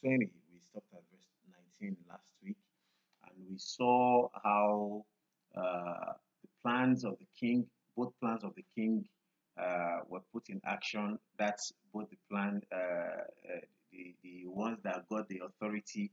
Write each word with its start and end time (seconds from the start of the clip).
20. 0.00 0.18
We 0.52 0.60
stopped 0.70 0.92
at 0.92 1.02
verse 1.10 1.28
19 1.80 1.96
last 2.08 2.28
week, 2.42 2.56
and 3.24 3.46
we 3.50 3.56
saw 3.58 4.28
how 4.42 5.04
uh, 5.56 6.12
the 6.42 6.48
plans 6.62 7.04
of 7.04 7.16
the 7.18 7.26
king, 7.38 7.66
both 7.96 8.12
plans 8.20 8.44
of 8.44 8.54
the 8.56 8.64
king, 8.74 9.04
uh, 9.60 10.00
were 10.08 10.20
put 10.32 10.48
in 10.48 10.60
action. 10.66 11.18
That's 11.38 11.72
both 11.92 12.10
the 12.10 12.18
plan, 12.30 12.60
uh, 12.72 12.76
uh, 12.78 13.60
the, 13.90 14.14
the 14.22 14.42
ones 14.46 14.78
that 14.84 15.08
got 15.08 15.28
the 15.28 15.40
authority 15.44 16.12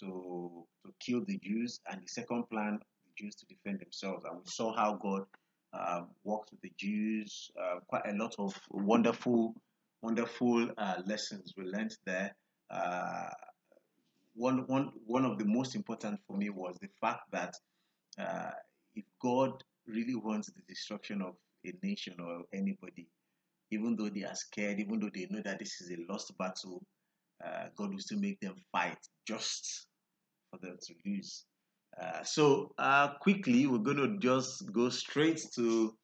to 0.00 0.64
to 0.84 0.92
kill 1.00 1.24
the 1.26 1.38
Jews, 1.38 1.80
and 1.90 2.02
the 2.02 2.08
second 2.08 2.48
plan, 2.50 2.78
the 2.78 3.24
Jews 3.24 3.34
to 3.36 3.46
defend 3.46 3.80
themselves. 3.80 4.24
And 4.24 4.38
we 4.38 4.46
saw 4.46 4.74
how 4.74 4.94
God 4.94 5.24
um, 5.72 6.08
worked 6.24 6.50
with 6.52 6.62
the 6.62 6.72
Jews. 6.78 7.50
Uh, 7.60 7.80
quite 7.86 8.06
a 8.06 8.12
lot 8.12 8.34
of 8.38 8.58
wonderful, 8.70 9.54
wonderful 10.02 10.70
uh, 10.78 11.02
lessons 11.04 11.52
we 11.56 11.64
learned 11.64 11.96
there. 12.06 12.34
Uh, 12.70 13.30
one, 14.34 14.66
one, 14.66 14.92
one 15.06 15.24
of 15.24 15.38
the 15.38 15.44
most 15.44 15.74
important 15.74 16.20
for 16.26 16.36
me 16.36 16.50
was 16.50 16.76
the 16.80 16.88
fact 17.00 17.22
that 17.32 17.54
uh, 18.18 18.50
if 18.94 19.04
God 19.20 19.50
really 19.86 20.14
wants 20.14 20.48
the 20.48 20.62
destruction 20.68 21.22
of 21.22 21.34
a 21.66 21.72
nation 21.82 22.14
or 22.20 22.42
anybody, 22.52 23.08
even 23.70 23.96
though 23.96 24.08
they 24.08 24.24
are 24.24 24.34
scared, 24.34 24.80
even 24.80 25.00
though 25.00 25.10
they 25.12 25.26
know 25.30 25.42
that 25.44 25.58
this 25.58 25.80
is 25.80 25.90
a 25.90 26.12
lost 26.12 26.36
battle, 26.38 26.82
uh, 27.44 27.66
God 27.76 27.90
will 27.90 28.00
still 28.00 28.18
make 28.18 28.40
them 28.40 28.54
fight 28.72 28.98
just 29.26 29.86
for 30.50 30.58
them 30.58 30.76
to 30.80 30.94
lose. 31.04 31.44
Uh, 32.00 32.22
so 32.22 32.72
uh, 32.78 33.08
quickly, 33.20 33.66
we're 33.66 33.78
going 33.78 33.96
to 33.96 34.18
just 34.18 34.70
go 34.72 34.88
straight 34.88 35.40
to 35.54 35.94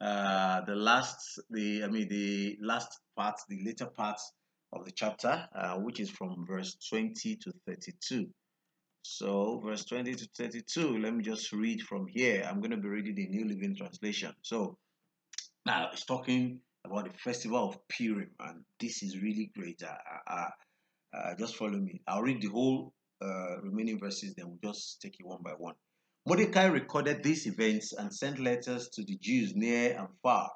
uh, 0.00 0.60
the 0.62 0.74
last, 0.74 1.40
the 1.50 1.84
I 1.84 1.88
mean 1.88 2.08
the 2.08 2.56
last 2.60 2.98
part, 3.16 3.40
the 3.48 3.62
later 3.64 3.86
part 3.86 4.18
of 4.72 4.84
the 4.84 4.92
chapter, 4.92 5.48
uh, 5.54 5.76
which 5.76 6.00
is 6.00 6.10
from 6.10 6.44
verse 6.46 6.76
20 6.88 7.36
to 7.36 7.52
32. 7.66 8.26
So 9.02 9.60
verse 9.64 9.84
20 9.84 10.14
to 10.14 10.28
32, 10.36 10.98
let 10.98 11.14
me 11.14 11.24
just 11.24 11.52
read 11.52 11.82
from 11.82 12.06
here. 12.06 12.46
I'm 12.48 12.60
going 12.60 12.72
to 12.72 12.76
be 12.76 12.88
reading 12.88 13.14
the 13.14 13.28
New 13.28 13.46
Living 13.46 13.74
Translation. 13.76 14.34
So 14.42 14.76
now 15.64 15.88
it's 15.92 16.04
talking 16.04 16.60
about 16.84 17.10
the 17.10 17.18
festival 17.18 17.68
of 17.68 17.78
Purim, 17.88 18.30
and 18.40 18.62
this 18.78 19.02
is 19.02 19.20
really 19.20 19.50
great. 19.56 19.82
Uh, 19.82 20.48
uh, 21.14 21.34
just 21.38 21.56
follow 21.56 21.78
me. 21.78 22.00
I'll 22.06 22.22
read 22.22 22.42
the 22.42 22.48
whole 22.48 22.92
uh, 23.22 23.60
remaining 23.62 23.98
verses, 23.98 24.34
then 24.34 24.46
we'll 24.48 24.72
just 24.72 25.00
take 25.00 25.16
it 25.18 25.26
one 25.26 25.42
by 25.42 25.52
one. 25.52 25.74
Mordecai 26.26 26.66
recorded 26.66 27.22
these 27.22 27.46
events 27.46 27.92
and 27.92 28.12
sent 28.14 28.38
letters 28.38 28.90
to 28.90 29.02
the 29.04 29.16
Jews 29.16 29.54
near 29.56 29.96
and 29.98 30.08
far 30.22 30.50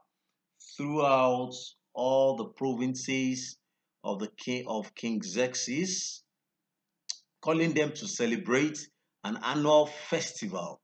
throughout 0.77 1.55
all 1.95 2.37
the 2.37 2.45
provinces 2.45 3.57
of 4.05 4.19
the 4.19 4.29
king 4.37 4.65
of 4.67 4.95
King 4.95 5.23
Xerxes, 5.23 6.23
calling 7.41 7.73
them 7.75 7.93
to 7.93 8.07
celebrate 8.07 8.79
an 9.25 9.39
annual 9.43 9.87
festival 9.87 10.81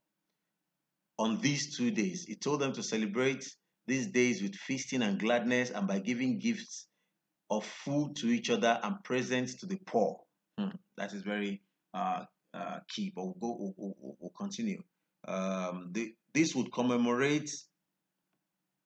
on 1.18 1.40
these 1.40 1.76
two 1.76 1.90
days. 1.90 2.24
He 2.24 2.36
told 2.36 2.60
them 2.60 2.72
to 2.72 2.82
celebrate 2.82 3.44
these 3.86 4.08
days 4.08 4.42
with 4.42 4.54
feasting 4.54 5.02
and 5.02 5.18
gladness 5.18 5.70
and 5.70 5.88
by 5.88 5.98
giving 5.98 6.38
gifts 6.38 6.86
of 7.50 7.64
food 7.64 8.14
to 8.16 8.28
each 8.28 8.50
other 8.50 8.78
and 8.82 9.02
presents 9.04 9.56
to 9.56 9.66
the 9.66 9.78
poor. 9.86 10.20
Hmm, 10.58 10.76
that 10.96 11.12
is 11.12 11.22
very 11.22 11.62
uh, 11.94 12.24
uh, 12.54 12.78
key, 12.88 13.12
but 13.14 13.24
we'll 13.24 13.36
go. 13.40 13.56
We'll, 13.58 13.74
we'll, 13.98 14.16
we'll 14.20 14.32
continue. 14.38 14.82
Um, 15.26 15.88
the, 15.92 16.12
this 16.34 16.54
would 16.54 16.72
commemorate. 16.72 17.50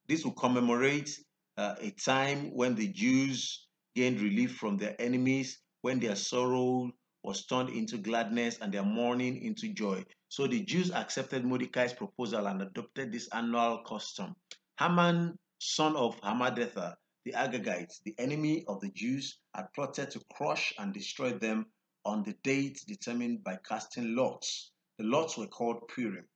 This 0.08 0.24
would 0.24 0.36
commemorate 0.36 1.10
uh, 1.56 1.74
a 1.80 1.90
time 1.90 2.54
when 2.54 2.74
the 2.74 2.88
Jews 2.88 3.66
gained 3.94 4.20
relief 4.20 4.56
from 4.56 4.76
their 4.76 4.94
enemies, 5.00 5.60
when 5.82 6.00
their 6.00 6.16
sorrow 6.16 6.90
was 7.22 7.46
turned 7.46 7.68
into 7.68 7.98
gladness 7.98 8.58
and 8.60 8.72
their 8.72 8.82
mourning 8.82 9.42
into 9.42 9.68
joy. 9.68 10.04
So 10.28 10.46
the 10.46 10.62
Jews 10.64 10.90
accepted 10.90 11.44
Mordecai's 11.44 11.92
proposal 11.92 12.46
and 12.46 12.62
adopted 12.62 13.12
this 13.12 13.28
annual 13.32 13.82
custom. 13.86 14.34
Haman, 14.78 15.38
son 15.58 15.94
of 15.96 16.20
Hammedatha, 16.20 16.96
the 17.24 17.32
Agagites, 17.32 18.00
the 18.04 18.14
enemy 18.18 18.64
of 18.66 18.80
the 18.80 18.90
Jews, 18.90 19.38
had 19.54 19.72
plotted 19.74 20.10
to 20.12 20.20
crush 20.32 20.72
and 20.78 20.92
destroy 20.92 21.32
them 21.32 21.66
on 22.04 22.24
the 22.24 22.34
date 22.42 22.82
determined 22.88 23.44
by 23.44 23.58
casting 23.64 24.16
lots. 24.16 24.72
The 24.98 25.04
lots 25.04 25.36
were 25.36 25.46
called 25.46 25.86
Purim. 25.88 26.26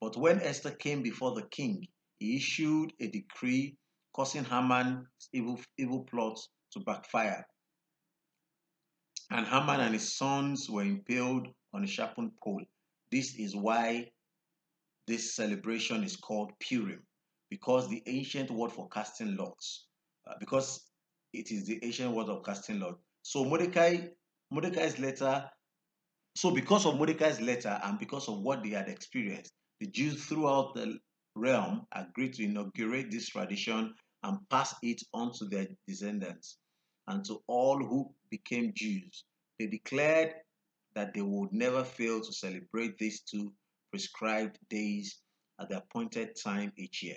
But 0.00 0.16
when 0.16 0.40
Esther 0.40 0.72
came 0.72 1.02
before 1.02 1.34
the 1.34 1.46
king, 1.46 1.86
he 2.18 2.36
issued 2.36 2.92
a 2.98 3.06
decree 3.06 3.76
causing 4.12 4.44
Haman's 4.44 5.06
evil, 5.32 5.60
evil 5.78 6.04
plots 6.04 6.48
to 6.72 6.80
backfire. 6.80 7.46
And 9.30 9.46
Haman 9.46 9.80
and 9.80 9.94
his 9.94 10.16
sons 10.16 10.68
were 10.70 10.82
impaled 10.82 11.48
on 11.72 11.84
a 11.84 11.86
sharpened 11.86 12.32
pole. 12.42 12.62
This 13.10 13.34
is 13.36 13.56
why 13.56 14.10
this 15.06 15.34
celebration 15.34 16.04
is 16.04 16.16
called 16.16 16.52
Purim, 16.60 17.02
because 17.50 17.88
the 17.88 18.02
ancient 18.06 18.50
word 18.50 18.72
for 18.72 18.88
casting 18.88 19.36
lots, 19.36 19.86
uh, 20.28 20.34
because 20.40 20.90
it 21.32 21.50
is 21.50 21.66
the 21.66 21.78
ancient 21.82 22.12
word 22.12 22.28
of 22.28 22.44
casting 22.44 22.80
lots. 22.80 22.98
So 23.22 23.44
Mordecai 23.44 24.08
Mordecai's 24.50 24.98
letter. 24.98 25.50
So, 26.36 26.50
because 26.50 26.86
of 26.86 26.96
Mordecai's 26.96 27.40
letter 27.40 27.80
and 27.82 27.98
because 27.98 28.28
of 28.28 28.40
what 28.40 28.62
they 28.62 28.70
had 28.70 28.88
experienced, 28.88 29.52
the 29.80 29.86
Jews 29.86 30.24
throughout 30.24 30.74
the 30.74 30.98
realm 31.34 31.86
agreed 31.92 32.34
to 32.34 32.44
inaugurate 32.44 33.10
this 33.10 33.28
tradition 33.28 33.94
and 34.26 34.38
pass 34.50 34.74
it 34.82 35.00
on 35.14 35.32
to 35.32 35.44
their 35.44 35.68
descendants 35.86 36.58
and 37.06 37.24
to 37.24 37.40
all 37.46 37.78
who 37.78 38.12
became 38.28 38.72
Jews. 38.74 39.24
They 39.58 39.68
declared 39.68 40.34
that 40.96 41.14
they 41.14 41.22
would 41.22 41.52
never 41.52 41.84
fail 41.84 42.20
to 42.20 42.32
celebrate 42.32 42.98
these 42.98 43.20
two 43.20 43.52
prescribed 43.90 44.58
days 44.68 45.20
at 45.60 45.68
the 45.68 45.78
appointed 45.78 46.36
time 46.42 46.72
each 46.76 47.04
year. 47.04 47.16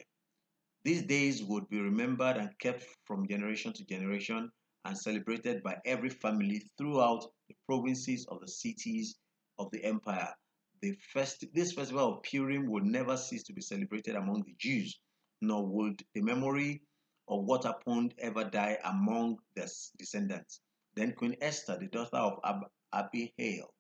These 0.84 1.02
days 1.04 1.44
would 1.44 1.68
be 1.70 1.80
remembered 1.80 2.38
and 2.38 2.58
kept 2.60 2.86
from 3.06 3.28
generation 3.28 3.74
to 3.74 3.86
generation 3.86 4.52
and 4.86 4.98
celebrated 4.98 5.64
by 5.64 5.78
every 5.86 6.10
family 6.10 6.62
throughout 6.78 7.26
the 7.48 7.56
provinces 7.66 8.28
of 8.30 8.40
the 8.40 8.48
cities 8.48 9.16
of 9.58 9.72
the 9.72 9.84
empire. 9.84 10.34
The 10.82 10.96
fest- 11.14 11.46
this 11.54 11.74
festival 11.74 12.14
of 12.14 12.24
Purim 12.24 12.70
would 12.70 12.86
never 12.86 13.18
cease 13.18 13.44
to 13.44 13.54
be 13.54 13.62
celebrated 13.62 14.16
among 14.16 14.44
the 14.44 14.56
Jews, 14.60 15.00
nor 15.42 15.66
would 15.66 16.02
the 16.14 16.22
memory 16.22 16.82
of 17.30 17.46
what 17.46 17.64
happened 17.64 18.14
ever 18.18 18.44
die 18.44 18.78
among 18.84 19.38
their 19.56 19.68
descendants. 19.98 20.62
Then 20.96 21.14
Queen 21.14 21.36
Esther, 21.42 21.78
the 21.80 21.88
daughter 21.88 22.18
of 22.18 22.40
Ab- 22.44 22.72
Abihail, 22.92 23.72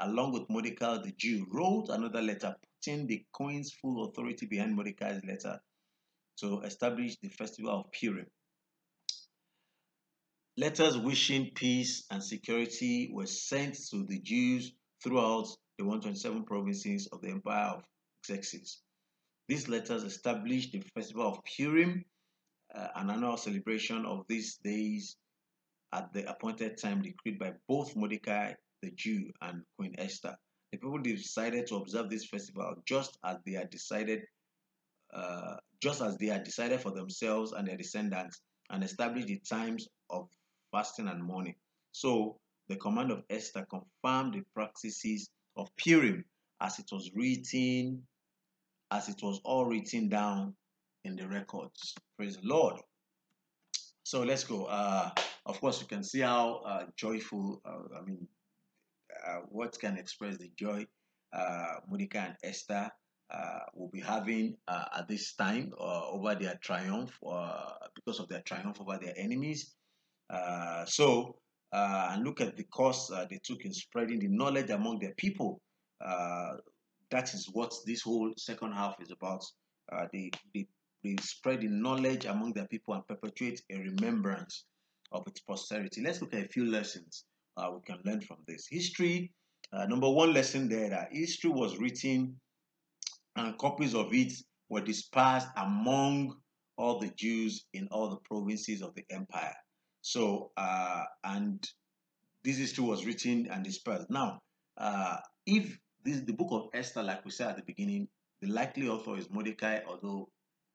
along 0.00 0.32
with 0.32 0.48
Mordecai 0.50 0.98
the 0.98 1.12
Jew, 1.12 1.46
wrote 1.50 1.88
another 1.88 2.20
letter 2.20 2.54
putting 2.84 3.06
the 3.06 3.24
queen's 3.32 3.72
full 3.72 4.04
authority 4.04 4.46
behind 4.46 4.76
Mordecai's 4.76 5.24
letter 5.24 5.60
to 6.38 6.60
establish 6.60 7.16
the 7.20 7.28
festival 7.28 7.80
of 7.80 7.92
Purim. 7.92 8.26
Letters 10.56 10.98
wishing 10.98 11.50
peace 11.54 12.04
and 12.10 12.22
security 12.22 13.10
were 13.12 13.26
sent 13.26 13.76
to 13.90 14.04
the 14.04 14.18
Jews 14.20 14.72
throughout 15.02 15.46
the 15.78 15.84
127 15.84 16.44
provinces 16.44 17.08
of 17.12 17.22
the 17.22 17.28
Empire 17.28 17.76
of 17.76 17.84
Xerxes. 18.26 18.82
These 19.48 19.68
letters 19.68 20.02
established 20.02 20.72
the 20.72 20.82
festival 20.94 21.26
of 21.26 21.40
Purim, 21.44 22.04
uh, 22.74 22.88
an 22.96 23.10
annual 23.10 23.36
celebration 23.36 24.04
of 24.04 24.24
these 24.28 24.56
days 24.62 25.16
at 25.92 26.12
the 26.12 26.28
appointed 26.30 26.78
time 26.78 27.02
decreed 27.02 27.38
by 27.38 27.52
both 27.68 27.96
Mordecai 27.96 28.52
the 28.82 28.90
Jew 28.92 29.30
and 29.42 29.62
Queen 29.76 29.94
Esther. 29.98 30.36
The 30.72 30.78
people 30.78 30.98
decided 30.98 31.66
to 31.66 31.76
observe 31.76 32.08
this 32.08 32.26
festival 32.26 32.74
just 32.86 33.18
as 33.24 33.38
they 33.44 33.52
had 33.52 33.70
decided, 33.70 34.22
uh, 35.12 35.56
just 35.82 36.00
as 36.00 36.16
they 36.16 36.26
had 36.26 36.44
decided 36.44 36.80
for 36.80 36.92
themselves 36.92 37.52
and 37.52 37.66
their 37.66 37.76
descendants, 37.76 38.40
and 38.70 38.84
established 38.84 39.26
the 39.26 39.40
times 39.48 39.88
of 40.10 40.28
fasting 40.70 41.08
and 41.08 41.22
mourning. 41.22 41.56
So 41.92 42.38
the 42.68 42.76
command 42.76 43.10
of 43.10 43.24
Esther 43.28 43.66
confirmed 43.68 44.34
the 44.34 44.42
practices 44.54 45.28
of 45.56 45.68
Purim 45.76 46.24
as 46.60 46.78
it 46.78 46.88
was 46.92 47.10
written, 47.14 48.06
as 48.92 49.08
it 49.08 49.20
was 49.22 49.40
all 49.44 49.66
written 49.66 50.08
down 50.08 50.54
in 51.04 51.16
the 51.16 51.26
records. 51.28 51.94
Praise 52.16 52.36
the 52.36 52.46
Lord. 52.46 52.76
So 54.02 54.22
let's 54.22 54.44
go. 54.44 54.64
Uh, 54.64 55.10
of 55.46 55.60
course, 55.60 55.80
you 55.80 55.86
can 55.86 56.02
see 56.02 56.20
how 56.20 56.62
uh, 56.66 56.84
joyful, 56.96 57.60
uh, 57.64 57.98
I 57.98 58.04
mean, 58.04 58.26
uh, 59.26 59.40
what 59.48 59.78
can 59.78 59.96
express 59.96 60.36
the 60.38 60.50
joy 60.56 60.86
uh, 61.32 61.74
Mordecai 61.88 62.26
and 62.26 62.36
Esther 62.42 62.90
uh, 63.32 63.58
will 63.74 63.88
be 63.88 64.00
having 64.00 64.56
at 64.68 65.06
this 65.08 65.34
time 65.34 65.72
over 65.78 66.34
their 66.34 66.58
triumph, 66.60 67.16
because 67.94 68.18
of 68.18 68.28
their 68.28 68.40
triumph 68.40 68.80
over 68.80 68.98
their 69.00 69.14
enemies. 69.16 69.74
So, 70.86 71.36
and 71.72 72.24
look 72.24 72.40
at 72.40 72.56
the 72.56 72.64
course 72.64 73.12
they 73.28 73.38
took 73.44 73.64
in 73.64 73.72
spreading 73.72 74.18
the 74.18 74.28
knowledge 74.28 74.70
among 74.70 74.98
their 74.98 75.14
people. 75.16 75.60
That 76.00 77.34
is 77.34 77.48
what 77.52 77.72
this 77.86 78.02
whole 78.02 78.32
second 78.36 78.72
half 78.72 78.96
is 79.00 79.12
about. 79.12 79.44
They, 80.12 80.30
they, 80.52 80.66
they 81.02 81.16
spread 81.20 81.62
the 81.62 81.68
knowledge 81.68 82.24
among 82.26 82.52
their 82.52 82.66
people 82.66 82.94
and 82.94 83.06
perpetuate 83.06 83.62
a 83.70 83.78
remembrance 83.78 84.64
of 85.12 85.26
its 85.26 85.40
posterity. 85.40 86.02
Let's 86.02 86.20
look 86.20 86.34
at 86.34 86.44
a 86.44 86.48
few 86.48 86.66
lessons 86.66 87.24
uh, 87.56 87.70
we 87.72 87.80
can 87.86 88.00
learn 88.04 88.20
from 88.20 88.38
this. 88.46 88.66
History, 88.70 89.32
uh, 89.72 89.86
number 89.86 90.08
one 90.08 90.32
lesson 90.32 90.68
there 90.68 90.90
that 90.90 91.08
history 91.12 91.50
was 91.50 91.78
written 91.78 92.36
and 93.36 93.58
copies 93.58 93.94
of 93.94 94.12
it 94.12 94.32
were 94.68 94.80
dispersed 94.80 95.48
among 95.56 96.36
all 96.76 96.98
the 96.98 97.10
Jews 97.16 97.66
in 97.74 97.88
all 97.90 98.10
the 98.10 98.16
provinces 98.24 98.82
of 98.82 98.94
the 98.94 99.04
empire. 99.10 99.54
So, 100.02 100.50
uh, 100.56 101.04
and 101.24 101.66
this 102.42 102.56
history 102.56 102.84
was 102.84 103.04
written 103.04 103.48
and 103.50 103.62
dispersed. 103.62 104.08
Now, 104.10 104.40
uh, 104.78 105.18
if 105.46 105.78
this 106.04 106.20
the 106.20 106.32
book 106.32 106.48
of 106.52 106.68
Esther, 106.72 107.02
like 107.02 107.24
we 107.24 107.30
said 107.30 107.48
at 107.48 107.56
the 107.56 107.62
beginning, 107.62 108.08
the 108.40 108.48
likely 108.48 108.88
author 108.88 109.18
is 109.18 109.28
Mordecai, 109.30 109.80
although 109.86 110.28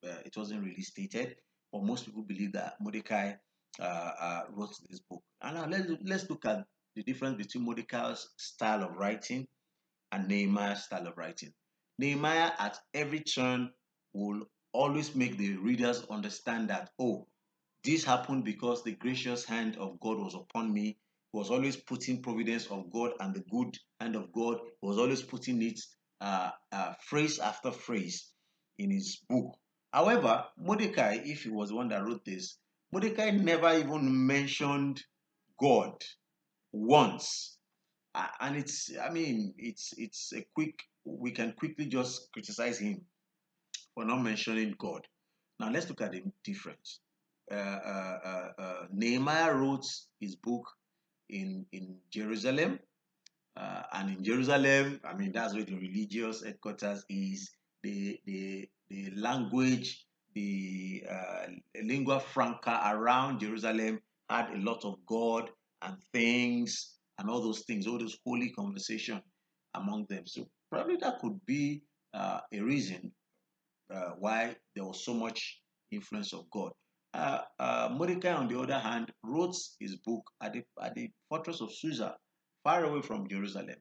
uh, 0.06 0.22
it 0.26 0.36
wasn't 0.38 0.64
really 0.64 0.82
stated, 0.82 1.36
but 1.72 1.84
most 1.84 2.06
people 2.06 2.24
believe 2.24 2.54
that 2.54 2.76
Mordecai 2.80 3.34
uh, 3.80 3.84
uh, 3.84 4.42
wrote 4.52 4.76
this 4.90 5.00
book. 5.00 5.24
And 5.42 5.56
now 5.56 5.68
let's 5.68 5.92
let's 6.04 6.30
look 6.30 6.46
at 6.46 6.66
the 6.96 7.04
difference 7.04 7.38
between 7.38 7.66
Mordecai's 7.66 8.28
style 8.38 8.84
of 8.84 8.96
writing 8.96 9.48
and 10.12 10.28
Nehemiah's 10.28 10.86
style 10.86 11.08
of 11.08 11.18
writing. 11.18 11.52
Nehemiah, 12.00 12.52
at 12.58 12.78
every 12.94 13.22
turn, 13.22 13.72
will 14.14 14.44
always 14.74 15.16
make 15.16 15.38
the 15.38 15.56
readers 15.58 16.06
understand 16.10 16.70
that, 16.70 16.90
oh, 17.00 17.28
this 17.84 18.04
happened 18.04 18.44
because 18.44 18.84
the 18.84 18.92
gracious 18.94 19.46
hand 19.46 19.78
of 19.78 20.00
God 20.00 20.18
was 20.18 20.36
upon 20.36 20.74
me. 20.74 20.98
He 21.32 21.38
was 21.38 21.52
always 21.52 21.76
putting 21.76 22.22
providence 22.22 22.68
of 22.68 22.90
God 22.92 23.12
and 23.20 23.34
the 23.34 23.44
good 23.52 23.78
hand 24.00 24.16
of 24.16 24.32
God. 24.34 24.58
He 24.82 24.88
was 24.88 24.98
always 24.98 25.22
putting 25.22 25.62
it 25.62 25.80
uh, 26.22 26.50
uh, 26.72 26.94
phrase 27.02 27.40
after 27.40 27.72
phrase 27.72 28.32
in 28.78 28.92
his 28.92 29.20
book. 29.30 29.56
However, 29.96 30.44
Mordecai, 30.58 31.22
if 31.24 31.44
he 31.44 31.50
was 31.50 31.70
the 31.70 31.76
one 31.76 31.88
that 31.88 32.04
wrote 32.04 32.26
this, 32.26 32.58
Mordecai 32.92 33.32
never 33.32 33.74
even 33.78 34.28
mentioned 34.28 35.02
God 35.58 36.04
once. 36.74 37.58
And 38.42 38.58
it's, 38.58 38.92
I 39.02 39.10
mean, 39.10 39.54
it's 39.58 39.94
it's 39.98 40.34
a 40.34 40.46
quick. 40.54 40.78
We 41.06 41.32
can 41.32 41.54
quickly 41.54 41.86
just 41.86 42.30
criticize 42.34 42.78
him 42.78 43.06
for 43.94 44.04
not 44.04 44.22
mentioning 44.22 44.76
God. 44.78 45.08
Now 45.62 45.72
let's 45.72 45.88
look 45.88 46.02
at 46.02 46.12
the 46.12 46.24
difference. 46.44 47.00
Uh, 47.50 47.56
uh, 47.56 48.20
uh, 48.26 48.62
uh 48.62 48.88
Nehemiah 48.92 49.54
wrote 49.54 49.86
his 50.20 50.36
book 50.36 50.70
in 51.30 51.68
in 51.72 52.00
Jerusalem, 52.12 52.80
uh, 53.56 53.84
and 53.94 54.18
in 54.18 54.24
Jerusalem, 54.26 55.00
I 55.06 55.14
mean 55.14 55.32
that's 55.32 55.54
where 55.54 55.64
the 55.64 55.76
religious 55.76 56.44
headquarters 56.44 57.06
is. 57.08 57.50
The 57.82 58.20
the 58.26 58.68
the 58.90 59.12
language, 59.16 60.06
the 60.34 61.04
uh, 61.10 61.46
lingua 61.84 62.20
franca 62.20 62.82
around 62.86 63.40
Jerusalem 63.40 64.00
had 64.30 64.50
a 64.52 64.58
lot 64.58 64.84
of 64.84 64.96
God 65.06 65.50
and 65.82 65.96
things 66.12 66.96
and 67.20 67.30
all 67.30 67.42
those 67.42 67.62
things, 67.62 67.88
all 67.88 67.98
those 67.98 68.18
holy 68.26 68.50
conversation 68.50 69.22
among 69.74 70.06
them. 70.10 70.26
So 70.26 70.48
probably 70.70 70.98
that 70.98 71.20
could 71.20 71.40
be 71.46 71.84
uh, 72.14 72.40
a 72.54 72.60
reason 72.60 73.12
uh, 73.94 74.12
why 74.20 74.56
there 74.76 74.86
was 74.86 75.06
so 75.06 75.14
much 75.14 75.62
influence 75.92 76.34
of 76.34 76.50
God. 76.52 76.72
Uh, 77.14 77.40
uh, 77.60 77.90
Mordecai, 77.94 78.34
on 78.34 78.48
the 78.48 78.60
other 78.60 78.78
hand, 78.78 79.12
wrote 79.24 79.56
his 79.80 79.96
book 79.98 80.24
at 80.42 80.54
the, 80.54 80.64
at 80.82 80.96
the 80.96 81.10
fortress 81.30 81.62
of 81.62 81.74
Susa, 81.74 82.16
far 82.64 82.84
away 82.84 83.02
from 83.02 83.28
Jerusalem. 83.30 83.78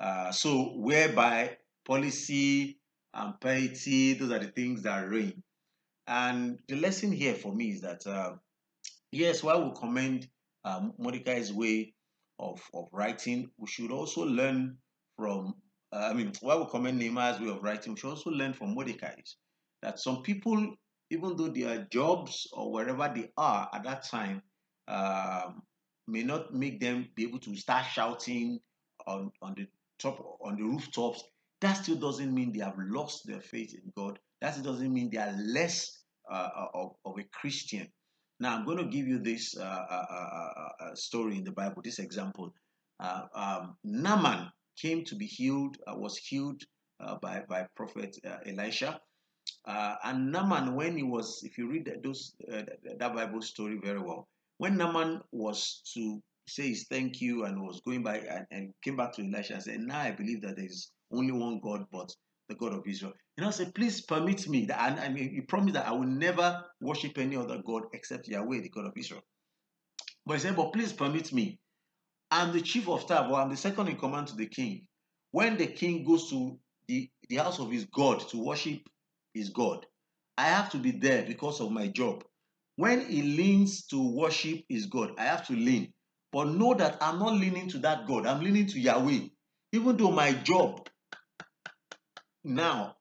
Uh, 0.00 0.30
so, 0.32 0.74
whereby 0.76 1.56
policy 1.86 2.78
and 3.14 3.40
piety, 3.40 4.14
those 4.14 4.32
are 4.32 4.38
the 4.38 4.48
things 4.48 4.82
that 4.82 5.08
reign. 5.08 5.42
And 6.06 6.58
the 6.68 6.76
lesson 6.76 7.12
here 7.12 7.34
for 7.34 7.54
me 7.54 7.70
is 7.70 7.80
that, 7.82 8.06
uh, 8.06 8.34
yes, 9.12 9.42
while 9.42 9.64
we 9.64 9.74
commend 9.78 10.28
uh, 10.64 10.88
Mordecai's 10.98 11.52
way 11.52 11.94
of, 12.38 12.60
of 12.74 12.88
writing, 12.92 13.50
we 13.56 13.68
should 13.68 13.90
also 13.90 14.24
learn 14.24 14.76
from, 15.16 15.54
uh, 15.92 16.08
I 16.10 16.12
mean, 16.12 16.32
while 16.40 16.64
we 16.64 16.70
commend 16.70 16.98
Nehemiah's 16.98 17.40
way 17.40 17.48
of 17.48 17.62
writing, 17.62 17.94
we 17.94 18.00
should 18.00 18.10
also 18.10 18.30
learn 18.30 18.52
from 18.52 18.74
Mordecai's. 18.74 19.36
That 19.82 20.00
some 20.00 20.22
people, 20.22 20.74
even 21.10 21.36
though 21.36 21.48
their 21.48 21.86
jobs 21.90 22.48
or 22.52 22.72
wherever 22.72 23.10
they 23.14 23.30
are 23.36 23.68
at 23.72 23.84
that 23.84 24.04
time, 24.04 24.42
um, 24.88 25.62
may 26.06 26.22
not 26.22 26.52
make 26.52 26.80
them 26.80 27.08
be 27.14 27.24
able 27.24 27.38
to 27.40 27.56
start 27.56 27.86
shouting 27.86 28.60
on, 29.06 29.30
on 29.40 29.54
the 29.56 29.66
top 29.98 30.38
on 30.42 30.56
the 30.56 30.62
rooftops 30.62 31.22
that 31.64 31.78
still 31.78 31.96
doesn't 31.96 32.34
mean 32.34 32.52
they 32.52 32.62
have 32.62 32.78
lost 32.78 33.26
their 33.26 33.40
faith 33.40 33.74
in 33.74 33.90
God. 33.96 34.18
That 34.42 34.62
doesn't 34.62 34.92
mean 34.92 35.08
they 35.10 35.18
are 35.18 35.34
less 35.38 35.98
uh, 36.30 36.50
uh 36.54 36.66
of, 36.74 36.92
of, 37.06 37.18
a 37.18 37.24
Christian. 37.32 37.88
Now, 38.38 38.54
I'm 38.54 38.66
going 38.66 38.78
to 38.78 38.84
give 38.84 39.06
you 39.06 39.18
this 39.18 39.56
uh, 39.56 39.62
uh, 39.62 40.04
uh, 40.10 40.68
uh 40.84 40.94
story 40.94 41.36
in 41.36 41.44
the 41.44 41.52
Bible, 41.52 41.80
this 41.82 41.98
example. 41.98 42.52
Um, 43.00 43.76
Naaman 43.84 44.50
came 44.80 45.04
to 45.04 45.14
be 45.14 45.26
healed, 45.26 45.78
was 45.86 46.16
healed 46.18 46.62
by, 47.22 47.44
by 47.48 47.66
Prophet 47.76 48.16
Elisha. 48.46 49.00
and 49.66 50.32
Naaman, 50.32 50.74
when 50.74 50.96
he 50.96 51.02
was, 51.02 51.42
if 51.44 51.56
you 51.56 51.68
read 51.70 51.90
those 52.02 52.34
that 52.48 53.14
Bible 53.14 53.42
story 53.42 53.78
very 53.82 54.00
well, 54.00 54.28
when 54.58 54.76
Naaman 54.76 55.22
was 55.32 55.82
to 55.94 56.22
say 56.48 56.68
his 56.68 56.86
thank 56.88 57.20
you 57.20 57.44
and 57.44 57.62
was 57.62 57.80
going 57.80 58.02
by 58.02 58.18
and, 58.18 58.46
and 58.50 58.74
came 58.82 58.96
back 58.96 59.12
to 59.14 59.22
Elisha 59.22 59.54
and 59.54 59.62
said, 59.62 59.80
Now 59.80 60.00
I 60.00 60.10
believe 60.10 60.42
that 60.42 60.56
there 60.56 60.66
is 60.66 60.90
only 61.16 61.32
one 61.32 61.60
God, 61.62 61.86
but 61.90 62.10
the 62.48 62.54
God 62.54 62.74
of 62.74 62.86
Israel. 62.86 63.12
You 63.36 63.44
know, 63.44 63.50
said, 63.50 63.74
please 63.74 64.00
permit 64.00 64.48
me 64.48 64.66
that 64.66 64.92
and 64.92 65.00
I 65.00 65.08
mean 65.08 65.30
he 65.30 65.40
promised 65.40 65.74
that 65.74 65.86
I 65.88 65.92
will 65.92 66.06
never 66.06 66.64
worship 66.80 67.18
any 67.18 67.36
other 67.36 67.62
God 67.64 67.84
except 67.92 68.28
Yahweh, 68.28 68.60
the 68.60 68.68
God 68.68 68.86
of 68.86 68.92
Israel. 68.96 69.22
But 70.26 70.34
he 70.34 70.40
said, 70.40 70.56
But 70.56 70.72
please 70.72 70.92
permit 70.92 71.32
me. 71.32 71.58
I'm 72.30 72.52
the 72.52 72.60
chief 72.60 72.88
of 72.88 73.02
staff, 73.02 73.30
or 73.30 73.38
I'm 73.38 73.50
the 73.50 73.56
second 73.56 73.88
in 73.88 73.96
command 73.96 74.28
to 74.28 74.36
the 74.36 74.46
king. 74.46 74.86
When 75.30 75.56
the 75.56 75.66
king 75.66 76.04
goes 76.04 76.30
to 76.30 76.58
the, 76.88 77.10
the 77.28 77.36
house 77.36 77.58
of 77.58 77.70
his 77.70 77.84
God 77.84 78.20
to 78.28 78.38
worship 78.38 78.80
his 79.32 79.50
God, 79.50 79.86
I 80.36 80.44
have 80.44 80.70
to 80.70 80.78
be 80.78 80.92
there 80.92 81.24
because 81.24 81.60
of 81.60 81.70
my 81.70 81.88
job. 81.88 82.24
When 82.76 83.06
he 83.06 83.22
leans 83.22 83.86
to 83.86 84.16
worship 84.16 84.64
his 84.68 84.86
God, 84.86 85.12
I 85.18 85.24
have 85.24 85.46
to 85.46 85.52
lean. 85.52 85.92
But 86.32 86.48
know 86.48 86.74
that 86.74 86.98
I'm 87.00 87.20
not 87.20 87.34
leaning 87.34 87.68
to 87.70 87.78
that 87.78 88.06
God, 88.06 88.26
I'm 88.26 88.42
leaning 88.42 88.66
to 88.66 88.80
Yahweh. 88.80 89.28
Even 89.72 89.96
though 89.96 90.10
my 90.10 90.32
job 90.32 90.88
now, 92.44 92.96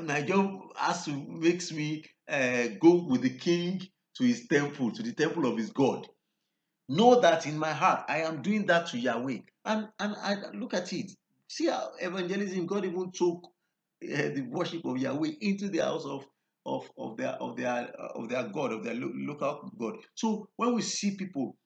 my 0.00 0.22
job 0.22 0.60
has 0.76 1.04
to 1.06 1.12
makes 1.12 1.72
me 1.72 2.04
uh, 2.28 2.68
go 2.80 3.06
with 3.08 3.22
the 3.22 3.30
king 3.30 3.80
to 4.16 4.24
his 4.24 4.46
temple, 4.46 4.92
to 4.92 5.02
the 5.02 5.12
temple 5.12 5.46
of 5.46 5.56
his 5.56 5.70
God. 5.70 6.06
Know 6.88 7.20
that 7.20 7.46
in 7.46 7.58
my 7.58 7.72
heart, 7.72 8.04
I 8.08 8.18
am 8.22 8.42
doing 8.42 8.66
that 8.66 8.88
to 8.88 8.98
Yahweh. 8.98 9.38
And 9.64 9.88
and 9.98 10.16
I 10.16 10.36
look 10.54 10.74
at 10.74 10.92
it. 10.92 11.12
See 11.48 11.66
how 11.66 11.92
evangelism, 12.00 12.66
God 12.66 12.84
even 12.84 13.10
took 13.12 13.44
uh, 14.04 14.28
the 14.34 14.46
worship 14.50 14.84
of 14.84 14.98
Yahweh 14.98 15.32
into 15.40 15.68
the 15.68 15.78
house 15.78 16.04
of 16.04 16.24
of, 16.66 16.90
of 16.98 17.16
their 17.16 17.32
of 17.32 17.56
their 17.56 17.90
of 18.14 18.28
their 18.28 18.48
God, 18.48 18.72
of 18.72 18.84
their 18.84 18.94
lo- 18.94 19.12
local 19.14 19.70
God. 19.78 19.96
So 20.14 20.48
when 20.56 20.74
we 20.74 20.82
see 20.82 21.16
people, 21.16 21.56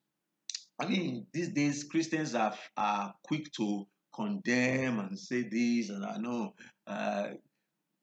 I 0.78 0.86
mean, 0.86 1.26
these 1.32 1.48
days 1.50 1.84
Christians 1.84 2.34
are 2.34 2.54
are 2.76 3.14
quick 3.24 3.50
to 3.52 3.86
condemn 4.14 5.00
and 5.00 5.18
say 5.18 5.42
this, 5.42 5.90
and 5.90 6.04
I 6.04 6.16
know 6.18 6.54
uh, 6.86 7.28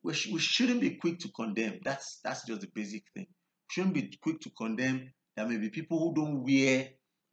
we, 0.04 0.14
sh- 0.14 0.30
we 0.32 0.40
shouldn't 0.40 0.82
be 0.82 0.92
quick 0.92 1.20
to 1.20 1.30
condemn. 1.30 1.80
That's 1.84 2.20
that's 2.24 2.46
just 2.46 2.62
the 2.62 2.68
basic 2.74 3.04
thing. 3.14 3.28
We 3.28 3.72
shouldn't 3.72 3.94
be 3.96 4.18
quick 4.22 4.40
to 4.42 4.50
condemn. 4.52 5.12
There 5.36 5.48
may 5.48 5.58
be 5.58 5.70
people 5.70 6.00
who 6.00 6.16
don't 6.16 6.44
wear 6.44 6.90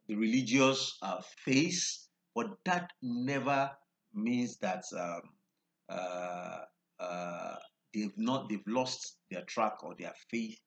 the 0.07 0.15
religious 0.15 0.97
uh, 1.01 1.21
face, 1.45 2.07
but 2.35 2.47
that 2.65 2.91
never 3.01 3.71
means 4.13 4.57
that 4.59 4.83
um, 4.97 5.21
uh, 5.89 6.59
uh, 6.99 7.55
they've 7.93 8.17
not 8.17 8.49
they've 8.49 8.67
lost 8.67 9.17
their 9.31 9.43
track 9.43 9.83
or 9.83 9.95
their 9.97 10.13
faith 10.29 10.57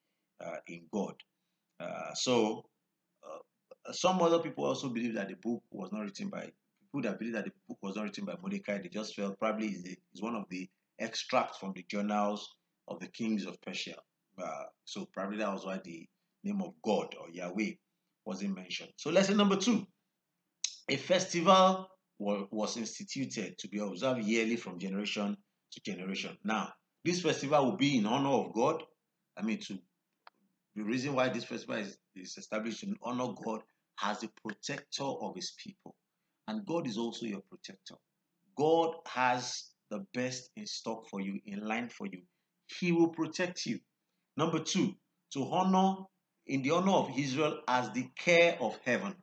uh, 0.45 0.57
in 0.69 0.83
God. 0.93 1.15
Uh, 1.81 2.15
so 2.15 2.65
uh, 3.25 3.93
some 3.93 4.21
other 4.23 4.39
people 4.41 4.65
also 4.65 4.89
believe 4.89 5.15
that 5.15 5.29
the 5.29 5.37
book 5.37 5.63
was 5.71 5.91
not 5.93 6.03
written 6.03 6.29
by 6.29 6.51
people 6.91 7.09
that 7.09 7.19
believe 7.19 7.35
that 7.35 7.45
the 7.45 7.53
book 7.69 7.79
was 7.83 7.97
not 7.97 8.05
written 8.05 8.25
by 8.25 8.35
Mordecai. 8.41 8.79
They 8.79 8.89
just 8.89 9.15
felt 9.15 9.39
probably 9.39 9.69
is 9.69 10.23
one 10.23 10.35
of 10.35 10.45
the 10.49 10.69
extracts 10.99 11.59
from 11.59 11.73
the 11.75 11.85
journals 11.89 12.49
of 12.89 13.01
the 13.01 13.07
kings 13.07 13.47
of 13.47 13.61
Persia. 13.63 13.97
Uh, 14.43 14.65
so 14.85 15.07
probably 15.13 15.39
that 15.39 15.53
was 15.53 15.65
why 15.65 15.81
the 15.85 16.07
name 16.45 16.61
of 16.63 16.73
God 16.83 17.15
or 17.21 17.31
Yahweh 17.31 17.73
wasn't 18.25 18.55
mentioned. 18.55 18.91
So 18.97 19.11
lesson 19.11 19.37
number 19.37 19.57
two, 19.57 19.87
a 20.89 20.97
festival 20.97 21.89
was 22.19 22.77
instituted 22.77 23.57
to 23.59 23.69
be 23.69 23.79
observed 23.79 24.23
yearly 24.23 24.57
from 24.57 24.79
generation 24.79 25.37
to 25.73 25.81
generation. 25.81 26.37
Now, 26.45 26.73
this 27.05 27.23
festival 27.23 27.65
will 27.65 27.77
be 27.77 27.99
in 27.99 28.07
honor 28.07 28.29
of 28.31 28.53
God. 28.53 28.83
I 29.39 29.43
mean, 29.43 29.59
to 29.61 29.79
the 30.77 30.83
reason 30.83 31.15
why 31.15 31.29
this 31.29 31.45
festival 31.45 31.77
is, 31.77 31.97
is 32.15 32.37
established 32.37 32.83
in 32.83 32.97
honor 33.03 33.33
God 33.43 33.63
as 34.03 34.21
the 34.21 34.29
protector 34.43 35.05
of 35.05 35.35
his 35.35 35.53
people. 35.53 35.95
And 36.51 36.67
God 36.67 36.89
is 36.89 36.99
also 36.99 37.27
your 37.27 37.43
protector. 37.51 37.97
God 38.59 38.97
has 39.09 39.71
the 39.91 40.05
best 40.15 40.51
in 40.57 40.67
stock 40.67 41.09
for 41.11 41.21
you, 41.23 41.41
in 41.47 41.67
line 41.67 41.91
for 41.91 42.09
you. 42.09 42.23
He 42.81 42.93
will 42.93 43.11
protect 43.11 43.67
you. 43.67 43.81
Number 44.37 44.61
two, 44.61 44.95
to 45.35 45.45
honor 45.45 46.05
in 46.47 46.63
the 46.63 46.73
honor 46.73 46.93
of 46.93 47.19
Israel 47.19 47.61
as 47.69 47.91
the 47.93 48.09
care 48.19 48.59
of 48.61 48.79
heaven. 48.85 49.15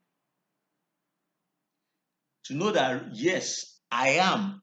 to 2.45 2.55
know 2.55 2.71
that 2.71 3.03
yes, 3.13 3.79
I 3.91 4.09
am. 4.11 4.61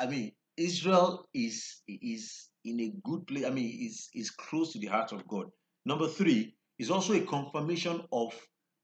I 0.00 0.06
mean, 0.08 0.32
Israel 0.56 1.26
is 1.34 1.82
is 1.88 2.48
in 2.64 2.80
a 2.80 2.92
good 3.04 3.26
place. 3.28 3.46
I 3.46 3.50
mean, 3.50 3.70
is 3.86 4.10
is 4.14 4.30
close 4.30 4.74
to 4.74 4.80
the 4.80 4.88
heart 4.88 5.12
of 5.12 5.28
God. 5.28 5.46
Number 5.86 6.08
three 6.08 6.56
is 6.78 6.90
also 6.90 7.14
a 7.14 7.22
confirmation 7.22 8.02
of 8.12 8.34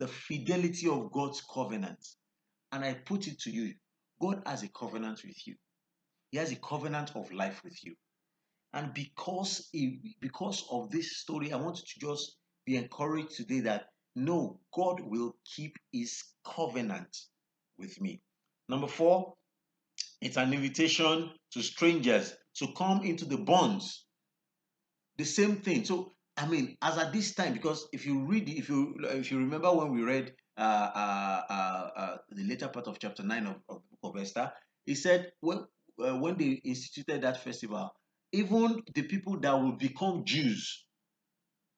the 0.01 0.09
fidelity 0.09 0.89
of 0.89 1.13
God's 1.13 1.43
covenant. 1.55 1.99
And 2.73 2.85
I 2.85 2.95
put 2.95 3.29
it 3.29 3.39
to 3.41 3.51
you, 3.51 3.75
God 4.21 4.43
has 4.47 4.63
a 4.63 4.69
covenant 4.69 5.23
with 5.25 5.47
you. 5.47 5.55
He 6.31 6.39
has 6.39 6.51
a 6.51 6.57
covenant 6.57 7.15
of 7.15 7.31
life 7.31 7.63
with 7.63 7.85
you. 7.85 7.95
And 8.73 8.95
because 8.95 9.69
because 10.21 10.65
of 10.71 10.91
this 10.91 11.19
story, 11.19 11.53
I 11.53 11.57
want 11.57 11.77
to 11.77 12.01
just 12.01 12.37
be 12.65 12.77
encouraged 12.77 13.37
today 13.37 13.61
that 13.61 13.87
no, 14.17 14.61
God 14.75 15.01
will 15.01 15.37
keep 15.45 15.77
his 15.93 16.23
covenant 16.47 17.17
with 17.79 18.01
me. 18.01 18.21
Number 18.69 18.87
four, 18.87 19.35
it's 20.21 20.37
an 20.37 20.53
invitation 20.53 21.31
to 21.53 21.63
strangers 21.63 22.35
to 22.57 22.69
come 22.77 23.03
into 23.05 23.25
the 23.25 23.39
bonds. 23.39 24.07
The 25.19 25.25
same 25.25 25.57
thing. 25.57 25.85
So, 25.85 26.13
I 26.37 26.47
mean, 26.47 26.77
as 26.81 26.97
at 26.97 27.13
this 27.13 27.35
time, 27.35 27.53
because 27.53 27.89
if 27.93 28.07
you 28.07 28.21
read, 28.25 28.49
if 28.49 28.69
you 28.69 28.95
if 29.03 29.31
you 29.31 29.39
remember 29.39 29.73
when 29.73 29.93
we 29.93 30.03
read 30.03 30.33
the 30.57 32.45
later 32.45 32.69
part 32.69 32.87
of 32.87 32.99
chapter 32.99 33.23
nine 33.23 33.47
of, 33.47 33.57
of 33.69 33.83
of 34.03 34.17
Esther, 34.17 34.53
he 34.87 34.95
said 34.95 35.33
when 35.41 35.65
uh, 36.05 36.17
when 36.17 36.37
they 36.37 36.61
instituted 36.65 37.23
that 37.23 37.43
festival, 37.43 37.91
even 38.33 38.83
the 38.95 39.03
people 39.03 39.39
that 39.41 39.53
will 39.55 39.73
become 39.77 40.25
Jews 40.25 40.85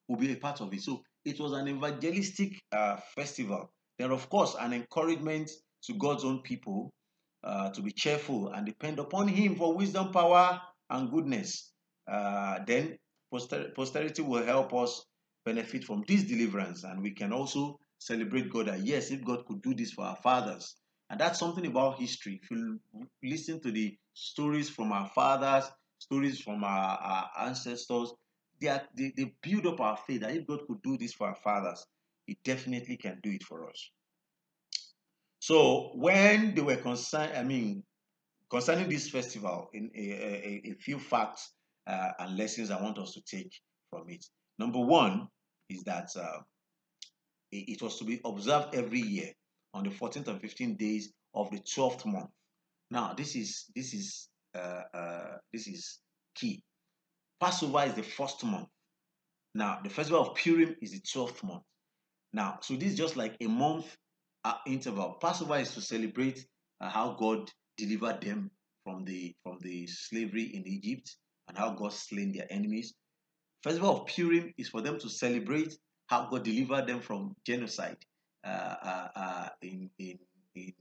will 0.08 0.16
be 0.16 0.32
a 0.32 0.36
part 0.36 0.60
of 0.60 0.72
it. 0.72 0.82
So 0.82 1.02
it 1.24 1.40
was 1.40 1.52
an 1.52 1.68
evangelistic 1.68 2.60
uh, 2.72 2.96
festival. 3.14 3.72
Then, 3.98 4.10
of 4.10 4.28
course, 4.28 4.56
an 4.58 4.72
encouragement 4.72 5.50
to 5.84 5.94
God's 5.94 6.24
own 6.24 6.40
people 6.42 6.92
uh, 7.42 7.70
to 7.70 7.82
be 7.82 7.92
cheerful 7.92 8.48
and 8.48 8.66
depend 8.66 8.98
upon 8.98 9.28
Him 9.28 9.56
for 9.56 9.74
wisdom, 9.74 10.12
power, 10.12 10.60
and 10.90 11.10
goodness. 11.10 11.72
Uh, 12.10 12.58
then 12.66 12.96
poster- 13.32 13.70
posterity 13.74 14.22
will 14.22 14.44
help 14.44 14.74
us 14.74 15.04
benefit 15.44 15.84
from 15.84 16.04
this 16.08 16.24
deliverance, 16.24 16.84
and 16.84 17.02
we 17.02 17.12
can 17.12 17.32
also 17.32 17.78
celebrate 18.04 18.52
God 18.52 18.66
that 18.66 18.80
yes, 18.80 19.10
if 19.10 19.24
God 19.24 19.46
could 19.46 19.62
do 19.62 19.74
this 19.74 19.92
for 19.92 20.04
our 20.04 20.16
fathers, 20.16 20.76
and 21.08 21.18
that's 21.18 21.38
something 21.38 21.66
about 21.66 21.98
history. 21.98 22.40
If 22.42 22.50
you 22.50 22.78
listen 23.22 23.60
to 23.62 23.70
the 23.70 23.96
stories 24.12 24.68
from 24.68 24.92
our 24.92 25.08
fathers, 25.08 25.70
stories 25.98 26.40
from 26.40 26.64
our, 26.64 26.98
our 26.98 27.30
ancestors, 27.46 28.12
they, 28.60 28.68
are, 28.68 28.82
they, 28.96 29.12
they 29.16 29.32
build 29.42 29.66
up 29.66 29.80
our 29.80 29.96
faith 29.96 30.20
that 30.20 30.36
if 30.36 30.46
God 30.46 30.60
could 30.66 30.82
do 30.82 30.98
this 30.98 31.14
for 31.14 31.28
our 31.28 31.34
fathers, 31.36 31.86
He 32.26 32.36
definitely 32.44 32.96
can 32.96 33.20
do 33.22 33.30
it 33.30 33.42
for 33.42 33.68
us. 33.68 33.90
So 35.40 35.92
when 35.94 36.54
they 36.54 36.62
were 36.62 36.76
concerned, 36.76 37.32
I 37.36 37.42
mean, 37.42 37.84
concerning 38.50 38.88
this 38.88 39.08
festival, 39.08 39.68
in 39.72 39.90
a, 39.94 40.00
a, 40.00 40.62
a 40.70 40.74
few 40.74 40.98
facts 40.98 41.52
uh, 41.86 42.10
and 42.18 42.36
lessons 42.36 42.70
I 42.70 42.82
want 42.82 42.98
us 42.98 43.12
to 43.12 43.20
take 43.22 43.52
from 43.90 44.08
it. 44.08 44.24
Number 44.58 44.80
one 44.80 45.28
is 45.68 45.82
that 45.84 46.08
uh, 46.18 46.38
it, 47.58 47.82
was 47.82 47.98
to 47.98 48.04
be 48.04 48.20
observed 48.24 48.74
every 48.74 49.00
year 49.00 49.30
on 49.72 49.84
the 49.84 49.90
14th 49.90 50.28
and 50.28 50.40
15th 50.40 50.78
days 50.78 51.12
of 51.34 51.50
the 51.50 51.58
12th 51.58 52.06
month. 52.06 52.30
Now, 52.90 53.14
this 53.14 53.34
is 53.34 53.64
this 53.74 53.94
is 53.94 54.28
uh, 54.54 54.82
uh, 54.92 55.36
this 55.52 55.66
is 55.66 55.98
key. 56.34 56.62
Passover 57.40 57.84
is 57.84 57.94
the 57.94 58.02
first 58.02 58.44
month. 58.44 58.68
Now, 59.54 59.80
the 59.82 59.90
festival 59.90 60.22
of 60.22 60.36
Purim 60.36 60.76
is 60.80 60.92
the 60.92 61.00
12th 61.00 61.42
month. 61.42 61.62
Now, 62.32 62.58
so 62.62 62.74
this 62.74 62.92
is 62.92 62.98
just 62.98 63.16
like 63.16 63.36
a 63.40 63.46
month 63.46 63.96
uh, 64.44 64.54
interval. 64.66 65.16
Passover 65.20 65.56
is 65.58 65.72
to 65.74 65.80
celebrate 65.80 66.44
uh, 66.80 66.88
how 66.88 67.16
God 67.18 67.50
delivered 67.76 68.20
them 68.20 68.50
from 68.84 69.04
the 69.04 69.34
from 69.42 69.58
the 69.60 69.86
slavery 69.86 70.44
in 70.54 70.66
Egypt 70.66 71.16
and 71.48 71.56
how 71.56 71.70
God 71.70 71.92
slain 71.92 72.32
their 72.32 72.46
enemies. 72.50 72.94
Festival 73.62 74.00
of 74.00 74.06
Purim 74.06 74.52
is 74.58 74.68
for 74.68 74.82
them 74.82 74.98
to 74.98 75.08
celebrate 75.08 75.76
how 76.06 76.28
God 76.30 76.44
delivered 76.44 76.86
them 76.86 77.00
from 77.00 77.34
genocide 77.44 77.98
uh, 78.44 78.48
uh, 78.82 79.08
uh 79.16 79.48
in 79.62 79.90
in 79.98 80.18
in 80.54 80.72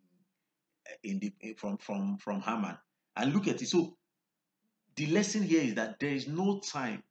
in 1.04 1.20
the 1.20 1.54
from 1.58 1.78
from 1.78 2.18
from 2.18 2.42
Haman. 2.42 2.78
And 3.16 3.34
look 3.34 3.48
at 3.48 3.62
it. 3.62 3.68
So 3.68 3.98
the 4.96 5.08
lesson 5.08 5.44
here 5.44 5.62
is 5.62 5.76
that 5.76 6.00
there 6.00 6.10
is 6.10 6.28
no 6.28 6.60
time 6.60 7.04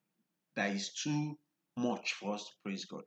that 0.56 0.70
is 0.74 0.90
too 0.90 1.38
much 1.76 2.14
for 2.14 2.34
us 2.34 2.44
to 2.44 2.50
praise 2.64 2.84
God. 2.84 3.04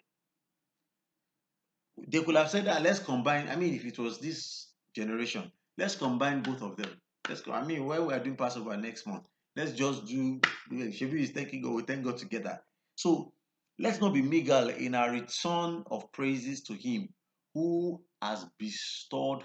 They 2.08 2.22
could 2.24 2.36
have 2.36 2.50
said 2.50 2.66
that 2.66 2.82
let's 2.82 3.00
combine. 3.00 3.48
I 3.48 3.56
mean, 3.56 3.74
if 3.74 3.86
it 3.86 3.98
was 4.00 4.20
this 4.20 4.68
generation, 4.94 5.52
let's 5.78 5.96
combine 5.96 6.42
both 6.42 6.62
of 6.62 6.76
them. 6.78 6.90
Let's 7.28 7.42
go. 7.42 7.54
I 7.54 7.64
mean, 7.64 7.86
when 7.86 8.06
we 8.06 8.14
are 8.14 8.20
doing 8.20 8.36
Passover 8.36 8.76
next 8.78 9.08
month, 9.08 9.28
let's 9.56 9.72
just 9.72 10.06
do 10.06 10.40
Shebi 10.72 11.20
is 11.22 11.32
thanking 11.32 11.62
God, 11.62 11.74
we 11.74 11.84
thank 11.84 12.04
God 12.04 12.18
together. 12.18 12.60
So 12.96 13.34
let's 13.79 14.01
not 14.01 14.13
be 14.13 14.22
meager 14.22 14.70
in 14.77 14.96
our 14.96 15.12
return 15.12 15.84
of 15.91 16.12
praises 16.12 16.62
to 16.63 16.74
Him 16.74 17.10
who 17.53 18.01
has 18.22 18.46
bestowed 18.60 19.44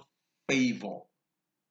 favor 0.48 0.98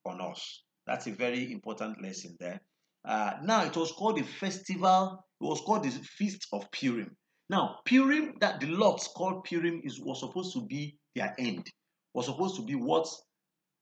on 0.05 0.21
us. 0.21 0.63
That's 0.87 1.07
a 1.07 1.11
very 1.11 1.51
important 1.51 2.01
lesson 2.01 2.35
there. 2.39 2.61
Uh, 3.05 3.33
now 3.43 3.63
it 3.63 3.75
was 3.75 3.91
called 3.91 4.17
the 4.17 4.23
festival. 4.23 5.25
It 5.41 5.45
was 5.45 5.61
called 5.61 5.83
the 5.83 5.91
feast 5.91 6.47
of 6.51 6.69
Purim. 6.71 7.15
Now, 7.49 7.79
Purim, 7.85 8.35
that 8.41 8.59
the 8.59 8.67
Lord's 8.67 9.07
called 9.07 9.43
Purim, 9.43 9.81
is 9.83 9.99
was 9.99 10.19
supposed 10.19 10.53
to 10.53 10.65
be 10.65 10.97
their 11.15 11.33
end. 11.39 11.67
Was 12.13 12.25
supposed 12.25 12.55
to 12.57 12.61
be 12.63 12.75
what? 12.75 13.07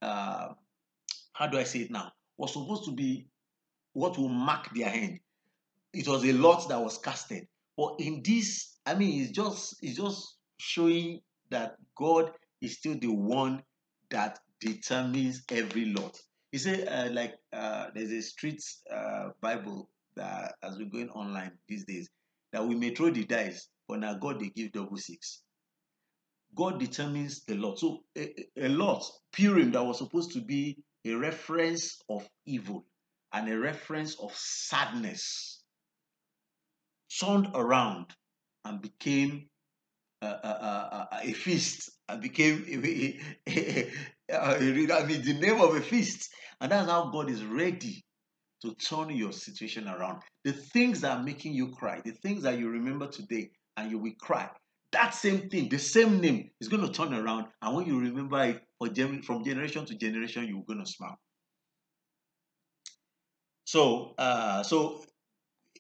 Uh, 0.02 0.50
how 1.34 1.48
do 1.48 1.58
I 1.58 1.64
say 1.64 1.80
it 1.80 1.92
now? 1.92 2.12
Was 2.38 2.54
supposed 2.54 2.86
to 2.86 2.92
be 2.92 3.28
what 3.94 4.18
will 4.18 4.30
mark 4.30 4.74
their 4.74 4.90
end. 4.90 5.20
It 5.94 6.08
was 6.08 6.24
a 6.24 6.34
lot 6.34 6.70
that 6.70 6.82
was 6.82 6.98
casted, 6.98 7.48
but 7.78 7.96
in 8.00 8.22
this, 8.24 8.78
I 8.86 8.96
mean, 8.96 9.22
it's 9.22 9.32
just 9.32 9.76
it's 9.82 9.98
just 9.98 10.38
showing 10.58 11.22
that 11.52 11.78
God 11.96 12.32
is 12.62 12.78
still 12.78 12.98
the 13.00 13.14
one 13.14 13.64
that 14.10 14.40
determines 14.60 15.44
every 15.50 15.86
lot. 15.86 16.20
He 16.52 16.58
said, 16.58 16.88
uh, 16.88 17.14
like, 17.14 17.36
uh, 17.54 17.88
there's 17.94 18.12
a 18.12 18.22
street 18.22 18.64
uh, 18.92 19.30
Bible 19.42 19.90
that 20.16 20.56
as 20.64 20.78
we're 20.78 20.90
going 20.90 21.10
online 21.10 21.52
these 21.68 21.86
days 21.86 22.10
that 22.52 22.66
we 22.66 22.76
may 22.76 22.94
throw 22.96 23.12
the 23.12 23.24
dice, 23.26 23.68
but 23.88 24.00
now 24.00 24.16
God 24.16 24.40
they 24.40 24.50
give 24.50 24.72
double 24.72 24.98
six. 24.98 25.42
God 26.56 26.80
determines 26.80 27.44
the 27.46 27.56
lot. 27.56 27.78
So 27.78 28.04
a, 28.18 28.34
a 28.58 28.70
lot, 28.70 29.04
Purim, 29.34 29.72
that 29.74 29.84
was 29.84 30.00
supposed 30.00 30.32
to 30.34 30.42
be 30.42 30.78
a 31.06 31.14
reference 31.14 32.02
of 32.10 32.28
evil 32.46 32.86
and 33.34 33.50
a 33.50 33.60
reference 33.60 34.20
of 34.20 34.34
sadness, 34.36 35.57
turned 37.20 37.50
around 37.54 38.08
and 38.66 38.82
became 38.82 39.48
a, 40.22 40.28
a, 40.28 40.30
a, 41.12 41.20
a 41.24 41.34
feast 41.34 41.90
and 42.10 42.22
became 42.22 42.66
a, 42.68 43.20
a, 43.48 43.92
I 44.34 44.60
mean 44.60 45.22
the 45.22 45.38
name 45.40 45.62
of 45.62 45.76
a 45.76 45.82
feast. 45.82 46.30
And 46.60 46.72
that's 46.72 46.90
how 46.90 47.10
God 47.12 47.30
is 47.30 47.44
ready 47.44 48.04
to 48.64 48.74
turn 48.76 49.10
your 49.12 49.32
situation 49.32 49.88
around. 49.88 50.22
The 50.44 50.54
things 50.54 51.02
that 51.02 51.18
are 51.18 51.24
making 51.24 51.54
you 51.54 51.72
cry, 51.72 52.02
the 52.04 52.12
things 52.12 52.44
that 52.44 52.58
you 52.58 52.70
remember 52.70 53.08
today 53.08 53.52
and 53.76 53.92
you 53.92 54.00
will 54.00 54.14
cry, 54.20 54.50
that 54.92 55.14
same 55.14 55.50
thing, 55.50 55.70
the 55.70 55.78
same 55.78 56.20
name 56.20 56.50
is 56.60 56.68
going 56.68 56.86
to 56.86 56.92
turn 56.92 57.14
around. 57.14 57.48
And 57.62 57.76
when 57.76 57.86
you 57.86 58.00
remember 58.00 58.44
it 58.44 59.26
from 59.26 59.44
generation 59.44 59.86
to 59.86 59.96
generation, 59.96 60.48
you're 60.48 60.64
going 60.64 60.84
to 60.84 60.90
smile. 60.90 61.20
So, 63.66 64.16
uh, 64.18 64.64
so 64.64 65.04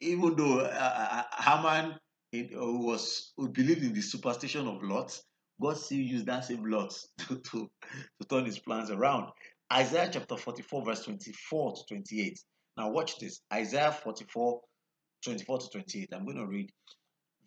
even 0.01 0.35
though 0.35 0.59
uh, 0.59 1.23
uh 1.29 1.41
Haman 1.43 1.95
it, 2.31 2.53
uh, 2.53 2.65
was 2.65 3.33
who 3.37 3.49
believed 3.49 3.83
in 3.83 3.93
the 3.93 4.01
superstition 4.01 4.67
of 4.67 4.83
Lot, 4.83 5.17
God 5.61 5.77
still 5.77 5.99
used 5.99 6.25
that 6.25 6.45
same 6.45 6.65
Lot 6.65 6.93
to, 7.19 7.37
to, 7.37 7.69
to 8.21 8.27
turn 8.29 8.45
his 8.45 8.59
plans 8.59 8.91
around. 8.91 9.29
Isaiah 9.71 10.09
chapter 10.11 10.37
44, 10.37 10.85
verse 10.85 11.03
24 11.03 11.75
to 11.75 11.81
28. 11.89 12.39
Now 12.77 12.89
watch 12.89 13.17
this. 13.19 13.41
Isaiah 13.53 13.91
44, 13.91 14.61
24 15.23 15.59
to 15.59 15.69
28. 15.69 16.09
I'm 16.13 16.25
going 16.25 16.37
to 16.37 16.45
read. 16.45 16.69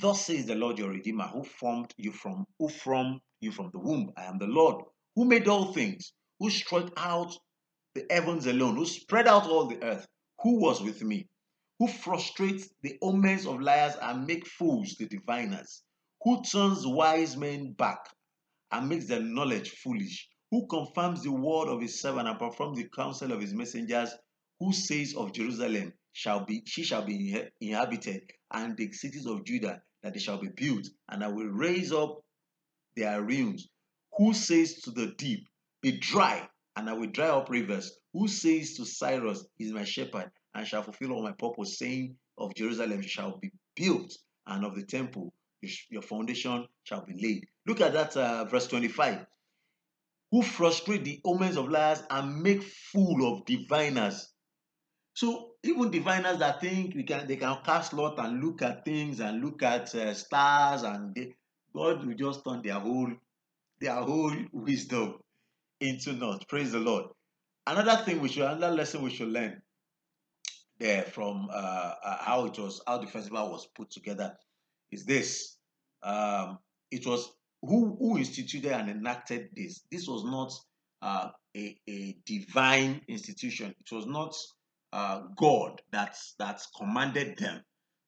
Thus 0.01 0.27
says 0.27 0.47
the 0.47 0.55
Lord 0.55 0.79
your 0.79 0.91
Redeemer, 0.91 1.29
who 1.29 1.45
formed 1.45 1.93
you 1.99 2.13
from 2.13 2.47
who 2.59 2.69
formed 2.69 3.21
you 3.41 3.53
from 3.53 3.71
the 3.73 3.79
womb. 3.79 4.13
I 4.17 4.25
am 4.25 4.39
the 4.39 4.47
Lord, 4.47 4.83
who 5.15 5.25
made 5.25 5.47
all 5.47 5.73
things, 5.73 6.13
who 6.39 6.51
stretched 6.51 6.93
out 6.97 7.33
the 7.95 8.07
heavens 8.11 8.47
alone, 8.47 8.77
who 8.77 8.87
spread 8.87 9.29
out 9.29 9.47
all 9.47 9.67
the 9.67 9.83
earth, 9.83 10.07
who 10.43 10.59
was 10.59 10.83
with 10.83 11.03
me, 11.03 11.29
who 11.81 11.89
frustrates 11.89 12.69
the 12.83 12.99
omens 13.01 13.47
of 13.47 13.59
liars 13.59 13.97
and 14.03 14.27
make 14.27 14.47
fools 14.47 14.97
the 14.99 15.07
diviners, 15.07 15.83
who 16.23 16.43
turns 16.43 16.87
wise 16.87 17.39
men 17.39 17.73
back 17.73 18.07
and 18.71 18.87
makes 18.87 19.07
their 19.07 19.23
knowledge 19.23 19.71
foolish, 19.71 20.29
who 20.51 20.67
confirms 20.67 21.23
the 21.23 21.33
word 21.33 21.69
of 21.69 21.81
his 21.81 21.99
servant 21.99 22.29
and 22.29 22.39
performs 22.39 22.77
the 22.77 22.87
counsel 22.95 23.33
of 23.33 23.41
his 23.41 23.55
messengers, 23.55 24.11
who 24.59 24.75
says 24.75 25.15
of 25.17 25.33
Jerusalem 25.33 25.95
shall 26.13 26.45
be 26.45 26.63
she 26.67 26.83
shall 26.83 27.03
be 27.03 27.35
inhabited, 27.63 28.31
and 28.53 28.77
the 28.77 28.93
cities 28.93 29.25
of 29.25 29.47
Judah 29.47 29.81
that 30.03 30.13
they 30.13 30.21
shall 30.21 30.39
be 30.39 30.49
built, 30.49 30.87
and 31.09 31.25
I 31.25 31.29
will 31.29 31.49
raise 31.49 31.93
up 31.93 32.21
their 32.95 33.23
ruins. 33.23 33.69
Who 34.19 34.35
says 34.35 34.83
to 34.83 34.91
the 34.91 35.15
deep, 35.17 35.49
Be 35.81 35.93
dry, 35.93 36.47
and 36.77 36.91
I 36.91 36.93
will 36.93 37.11
dry 37.11 37.29
up 37.29 37.49
rivers. 37.49 37.91
Who 38.13 38.29
says 38.29 38.75
to 38.75 38.85
Cyrus, 38.85 39.47
Is 39.59 39.73
my 39.73 39.85
shepherd, 39.85 40.31
and 40.55 40.67
shall 40.67 40.83
fulfill 40.83 41.13
all 41.13 41.23
my 41.23 41.33
purpose, 41.33 41.79
saying 41.79 42.17
of 42.39 42.55
Jerusalem 42.55 43.03
shall 43.03 43.39
be 43.39 43.51
built, 43.77 44.17
and 44.47 44.65
of 44.65 44.75
the 44.75 44.85
temple 44.85 45.33
your 45.91 46.03
foundation 46.03 46.67
shall 46.85 47.05
be 47.05 47.15
laid. 47.21 47.47
Look 47.67 47.81
at 47.81 47.93
that 47.93 48.17
uh, 48.17 48.45
verse 48.45 48.67
25. 48.69 49.27
Who 50.33 50.43
frustrate 50.43 51.05
the 51.05 51.21
omens 51.25 51.57
of 51.57 51.69
liars 51.69 52.03
and 52.09 52.43
make 52.43 52.63
fool 52.63 53.33
of 53.33 53.45
diviners. 53.47 54.29
So 55.15 55.51
even 55.65 55.91
diviners 55.91 56.39
that 56.39 56.61
think 56.61 56.95
we 56.95 57.03
can 57.03 57.27
they 57.27 57.37
can 57.37 57.59
cast 57.65 57.93
lot 57.93 58.19
and 58.19 58.43
look 58.43 58.63
at 58.63 58.85
things 58.85 59.21
and 59.21 59.45
look 59.45 59.63
at 59.63 59.95
uh, 59.95 60.15
stars 60.15 60.83
and 60.83 61.15
they, 61.15 61.35
God 61.75 62.07
will 62.07 62.15
just 62.15 62.45
turn 62.45 62.63
their 62.63 62.79
whole 62.79 63.13
their 63.81 63.97
whole 63.97 64.35
wisdom 64.53 65.17
into 65.81 66.13
naught. 66.13 66.47
Praise 66.49 66.73
the 66.73 66.79
Lord. 66.79 67.07
Another 67.67 68.03
thing 68.05 68.21
we 68.21 68.29
should 68.29 68.45
another 68.45 68.75
lesson 68.75 69.03
we 69.03 69.11
should 69.11 69.29
learn 69.29 69.61
there 70.81 71.03
from 71.03 71.49
uh, 71.53 71.93
uh, 72.05 72.17
how 72.21 72.47
it 72.47 72.59
was 72.59 72.81
how 72.87 72.99
the 72.99 73.07
festival 73.07 73.51
was 73.51 73.69
put 73.77 73.91
together 73.91 74.35
is 74.91 75.05
this. 75.05 75.57
Um, 76.03 76.59
it 76.91 77.07
was 77.07 77.31
who 77.63 77.97
who 77.99 78.19
instituted 78.19 78.73
and 78.73 78.91
enacted 78.91 79.51
this. 79.55 79.83
This 79.93 80.09
was 80.09 80.25
not 80.25 80.53
uh, 81.03 81.29
a, 81.57 81.77
a 81.89 82.17
divine 82.27 83.03
institution. 83.09 83.75
It 83.79 83.95
was 83.95 84.07
not 84.07 84.35
uh, 84.93 85.21
God 85.37 85.81
that 85.93 86.17
that 86.39 86.63
commanded 86.77 87.39
them 87.39 87.63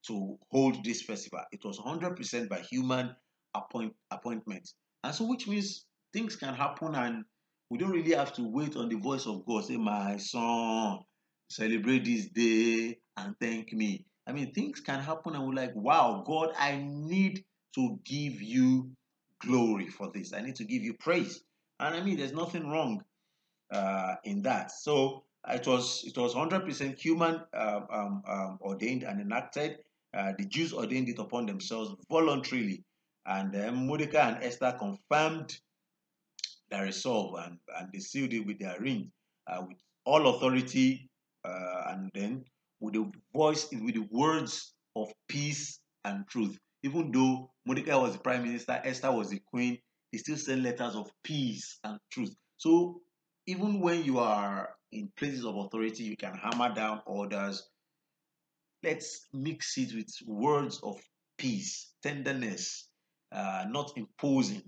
to 0.06 0.38
hold 0.50 0.84
this 0.84 1.02
festival. 1.02 1.42
It 1.52 1.64
was 1.64 1.78
100% 1.78 2.48
by 2.48 2.60
human 2.60 3.14
appoint, 3.54 3.94
appointment. 4.10 4.68
And 5.04 5.14
so, 5.14 5.26
which 5.26 5.46
means 5.46 5.84
things 6.12 6.36
can 6.36 6.54
happen 6.54 6.94
and 6.94 7.24
we 7.70 7.78
don't 7.78 7.92
really 7.92 8.14
have 8.14 8.32
to 8.34 8.42
wait 8.42 8.76
on 8.76 8.88
the 8.88 8.96
voice 8.96 9.26
of 9.26 9.46
God. 9.46 9.64
Say, 9.64 9.76
my 9.76 10.16
son, 10.16 10.98
celebrate 11.52 12.04
this 12.04 12.26
day 12.26 12.98
and 13.16 13.34
thank 13.40 13.72
me. 13.72 14.06
I 14.26 14.32
mean, 14.32 14.52
things 14.52 14.80
can 14.80 15.00
happen 15.00 15.34
and 15.34 15.46
we're 15.46 15.54
like, 15.54 15.74
wow, 15.74 16.22
God, 16.26 16.52
I 16.58 16.82
need 16.84 17.44
to 17.74 17.98
give 18.04 18.40
you 18.40 18.90
glory 19.40 19.88
for 19.88 20.10
this. 20.12 20.32
I 20.32 20.40
need 20.40 20.56
to 20.56 20.64
give 20.64 20.82
you 20.82 20.94
praise. 20.94 21.42
And 21.80 21.94
I 21.94 22.02
mean, 22.02 22.16
there's 22.16 22.32
nothing 22.32 22.70
wrong 22.70 23.02
uh, 23.72 24.14
in 24.24 24.42
that. 24.42 24.70
So 24.70 25.24
it 25.48 25.66
was 25.66 26.04
it 26.06 26.16
was 26.16 26.34
100% 26.34 26.98
human 26.98 27.40
um, 27.54 27.86
um, 27.90 28.22
um, 28.28 28.58
ordained 28.60 29.02
and 29.02 29.20
enacted. 29.20 29.78
Uh, 30.16 30.32
the 30.38 30.44
Jews 30.44 30.72
ordained 30.72 31.08
it 31.08 31.18
upon 31.18 31.46
themselves 31.46 31.94
voluntarily, 32.10 32.84
and 33.26 33.52
then 33.52 33.86
Mordecai 33.86 34.28
and 34.30 34.44
Esther 34.44 34.76
confirmed 34.78 35.58
their 36.70 36.84
resolve 36.84 37.34
and, 37.44 37.58
and 37.78 37.88
they 37.92 37.98
sealed 37.98 38.32
it 38.32 38.46
with 38.46 38.58
their 38.58 38.78
ring 38.80 39.10
uh, 39.46 39.62
with 39.66 39.76
all 40.04 40.34
authority 40.34 41.10
uh, 41.44 41.82
and 41.88 42.10
then 42.14 42.44
with 42.80 42.94
the 42.94 43.10
voice 43.34 43.68
with 43.72 43.94
the 43.94 44.06
words 44.10 44.74
of 44.96 45.12
peace 45.28 45.80
and 46.04 46.26
truth 46.28 46.58
even 46.82 47.12
though 47.12 47.50
Mordecai 47.64 47.94
was 47.94 48.14
the 48.14 48.18
prime 48.18 48.42
minister, 48.42 48.80
Esther 48.84 49.12
was 49.12 49.30
the 49.30 49.38
queen, 49.38 49.78
he 50.10 50.18
still 50.18 50.36
sent 50.36 50.62
letters 50.62 50.94
of 50.94 51.10
peace 51.22 51.78
and 51.84 51.98
truth. 52.10 52.34
So 52.56 53.00
even 53.46 53.80
when 53.80 54.04
you 54.04 54.18
are 54.18 54.70
in 54.90 55.10
places 55.16 55.44
of 55.44 55.56
authority, 55.56 56.04
you 56.04 56.16
can 56.16 56.34
hammer 56.34 56.74
down 56.74 57.02
orders. 57.06 57.68
Let's 58.82 59.26
mix 59.32 59.78
it 59.78 59.94
with 59.94 60.08
words 60.26 60.80
of 60.82 61.00
peace, 61.38 61.92
tenderness, 62.02 62.88
uh, 63.30 63.64
not 63.68 63.92
imposing. 63.96 64.62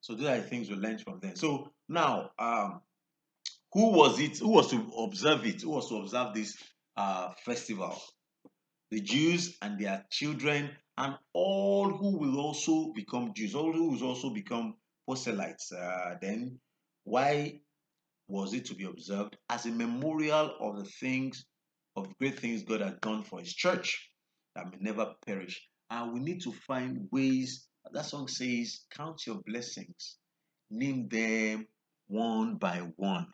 So 0.00 0.14
those 0.14 0.28
are 0.28 0.40
things 0.40 0.70
we 0.70 0.76
learned 0.76 1.00
from 1.00 1.18
them. 1.18 1.34
So 1.34 1.72
now, 1.88 2.30
um, 2.38 2.80
who 3.76 3.90
was 3.90 4.18
it? 4.18 4.38
Who 4.38 4.48
was 4.48 4.70
to 4.70 4.90
observe 5.00 5.44
it? 5.44 5.60
Who 5.60 5.68
was 5.68 5.90
to 5.90 5.96
observe 5.96 6.32
this 6.32 6.56
uh, 6.96 7.28
festival? 7.44 7.94
The 8.90 9.02
Jews 9.02 9.58
and 9.60 9.78
their 9.78 10.02
children 10.10 10.70
and 10.96 11.14
all 11.34 11.90
who 11.90 12.16
will 12.16 12.40
also 12.40 12.90
become 12.94 13.34
Jews, 13.34 13.54
all 13.54 13.70
who 13.74 13.90
will 13.90 14.02
also 14.02 14.30
become 14.30 14.76
proselytes. 15.06 15.72
Uh, 15.72 16.14
then, 16.22 16.58
why 17.04 17.60
was 18.28 18.54
it 18.54 18.64
to 18.64 18.74
be 18.74 18.84
observed 18.84 19.36
as 19.50 19.66
a 19.66 19.70
memorial 19.70 20.54
of 20.58 20.78
the 20.78 20.90
things, 20.98 21.44
of 21.96 22.16
great 22.16 22.40
things 22.40 22.62
God 22.62 22.80
has 22.80 22.94
done 23.02 23.24
for 23.24 23.40
His 23.40 23.52
church 23.52 24.08
that 24.54 24.70
may 24.70 24.78
never 24.80 25.12
perish? 25.26 25.60
And 25.90 26.14
we 26.14 26.20
need 26.20 26.40
to 26.44 26.52
find 26.66 27.08
ways. 27.12 27.66
That 27.92 28.06
song 28.06 28.26
says, 28.26 28.86
"Count 28.90 29.26
your 29.26 29.42
blessings, 29.44 30.16
name 30.70 31.08
them 31.08 31.66
one 32.08 32.56
by 32.56 32.78
one, 32.96 33.26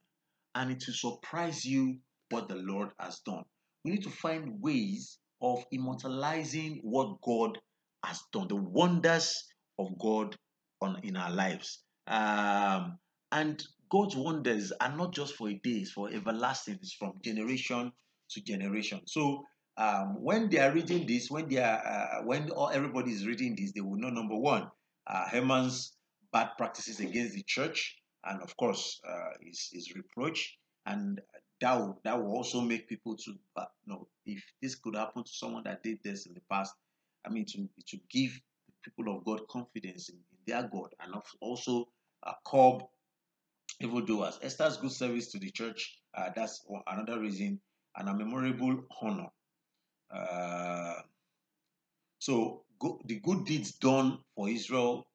and 0.54 0.70
it 0.70 0.84
will 0.86 0.94
surprise 0.94 1.64
you 1.64 1.98
what 2.30 2.48
the 2.48 2.56
Lord 2.56 2.90
has 2.98 3.20
done." 3.20 3.44
We 3.84 3.92
need 3.92 4.04
to 4.04 4.10
find 4.10 4.60
ways 4.60 5.18
of 5.40 5.64
immortalizing 5.72 6.80
what 6.82 7.20
God 7.22 7.58
has 8.04 8.20
done, 8.32 8.48
the 8.48 8.56
wonders 8.56 9.44
of 9.78 9.98
God 9.98 10.36
on 10.80 11.00
in 11.02 11.16
our 11.16 11.30
lives. 11.30 11.82
Um, 12.06 12.98
and 13.30 13.62
God's 13.90 14.16
wonders 14.16 14.72
are 14.80 14.96
not 14.96 15.12
just 15.12 15.34
for 15.34 15.48
a 15.48 15.54
day, 15.54 15.80
it's 15.82 15.92
for 15.92 16.10
everlasting, 16.10 16.78
it's 16.80 16.94
from 16.94 17.14
generation 17.22 17.92
to 18.30 18.40
generation. 18.42 19.00
So 19.06 19.44
um, 19.76 20.16
when 20.22 20.48
they 20.48 20.58
are 20.58 20.72
reading 20.72 21.06
this, 21.06 21.30
when 21.30 21.48
they 21.48 21.58
are 21.58 21.78
uh, 21.84 22.24
when 22.24 22.50
all, 22.50 22.70
everybody 22.70 23.12
is 23.12 23.26
reading 23.26 23.56
this, 23.56 23.72
they 23.72 23.80
will 23.80 23.96
know 23.96 24.10
number 24.10 24.36
one, 24.36 24.68
uh, 25.06 25.28
Haman's 25.28 25.94
bad 26.32 26.50
practices 26.56 27.00
against 27.00 27.34
the 27.34 27.42
church, 27.46 27.96
and 28.24 28.42
of 28.42 28.56
course, 28.56 29.00
uh, 29.08 29.30
his, 29.40 29.70
his 29.72 29.94
reproach, 29.94 30.58
and 30.86 31.20
that 31.60 31.78
will, 31.78 32.00
that 32.04 32.20
will 32.20 32.32
also 32.32 32.60
make 32.60 32.88
people 32.88 33.16
to 33.16 33.34
uh, 33.56 33.64
know 33.86 34.08
if 34.26 34.42
this 34.60 34.74
could 34.74 34.96
happen 34.96 35.24
to 35.24 35.30
someone 35.32 35.62
that 35.64 35.82
did 35.82 35.98
this 36.02 36.26
in 36.26 36.34
the 36.34 36.42
past. 36.50 36.74
I 37.24 37.30
mean, 37.30 37.46
to 37.46 37.68
to 37.88 37.98
give 38.10 38.32
the 38.66 38.90
people 38.90 39.16
of 39.16 39.24
God 39.24 39.46
confidence 39.48 40.08
in, 40.08 40.16
in 40.16 40.38
their 40.46 40.68
God 40.68 40.94
and 41.00 41.14
also 41.40 41.88
uh, 42.24 42.32
curb 42.44 42.82
evildoers. 43.80 44.38
Esther's 44.42 44.76
good 44.76 44.92
service 44.92 45.30
to 45.32 45.38
the 45.38 45.50
church. 45.50 45.98
Uh, 46.16 46.30
that's 46.34 46.64
another 46.88 47.20
reason, 47.20 47.60
and 47.96 48.08
a 48.08 48.14
memorable 48.14 48.84
honor. 49.00 49.28
Uh, 50.14 51.00
so 52.18 52.64
go, 52.78 53.00
the 53.06 53.20
good 53.20 53.44
deeds 53.44 53.72
done 53.72 54.18
for 54.36 54.48
Israel 54.48 55.06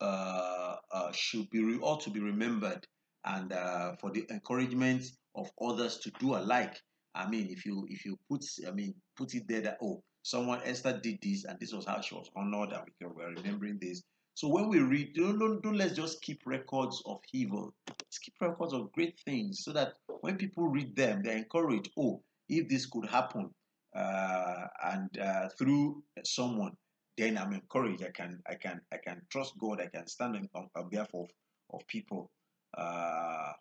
uh, 0.00 0.71
uh, 0.92 1.10
should 1.12 1.48
be 1.50 1.60
ought 1.80 2.00
to 2.02 2.10
be 2.10 2.20
remembered, 2.20 2.86
and 3.24 3.52
uh, 3.52 3.94
for 4.00 4.10
the 4.10 4.24
encouragement 4.30 5.04
of 5.34 5.50
others 5.60 5.98
to 5.98 6.10
do 6.18 6.34
alike. 6.34 6.80
I 7.14 7.28
mean, 7.28 7.48
if 7.50 7.66
you 7.66 7.86
if 7.88 8.04
you 8.04 8.18
put 8.30 8.44
I 8.66 8.70
mean 8.70 8.94
put 9.16 9.34
it 9.34 9.44
there 9.48 9.60
that 9.62 9.78
oh 9.82 10.02
someone 10.22 10.60
Esther 10.64 10.98
did 11.02 11.18
this 11.22 11.44
and 11.44 11.58
this 11.58 11.72
was 11.72 11.84
how 11.84 12.00
she 12.00 12.14
was 12.14 12.30
honored 12.36 12.72
and 12.72 12.82
we 13.00 13.22
are 13.22 13.34
remembering 13.34 13.78
this. 13.80 14.02
So 14.34 14.48
when 14.48 14.68
we 14.68 14.78
read, 14.78 15.14
don't, 15.14 15.38
don't, 15.38 15.62
don't 15.62 15.76
let's 15.76 15.94
just 15.94 16.22
keep 16.22 16.40
records 16.46 17.02
of 17.04 17.18
evil. 17.34 17.74
Let's 17.88 18.18
keep 18.18 18.34
records 18.40 18.72
of 18.72 18.90
great 18.92 19.18
things 19.26 19.62
so 19.62 19.72
that 19.72 19.94
when 20.20 20.36
people 20.36 20.68
read 20.68 20.96
them, 20.96 21.22
they're 21.22 21.36
encouraged. 21.36 21.90
Oh, 21.98 22.22
if 22.48 22.68
this 22.68 22.86
could 22.86 23.06
happen, 23.06 23.50
uh, 23.94 24.66
and 24.84 25.18
uh, 25.18 25.48
through 25.58 26.02
someone, 26.24 26.72
then 27.16 27.38
I'm 27.38 27.52
encouraged. 27.52 28.02
I 28.02 28.10
can 28.10 28.42
I 28.48 28.54
can 28.54 28.80
I 28.92 28.96
can 28.96 29.22
trust 29.30 29.58
God. 29.58 29.80
I 29.80 29.86
can 29.86 30.06
stand 30.06 30.48
on, 30.54 30.68
on 30.74 30.88
behalf 30.88 31.08
of 31.14 31.28
of 31.72 31.86
people. 31.86 32.30
Uh, 32.76 33.52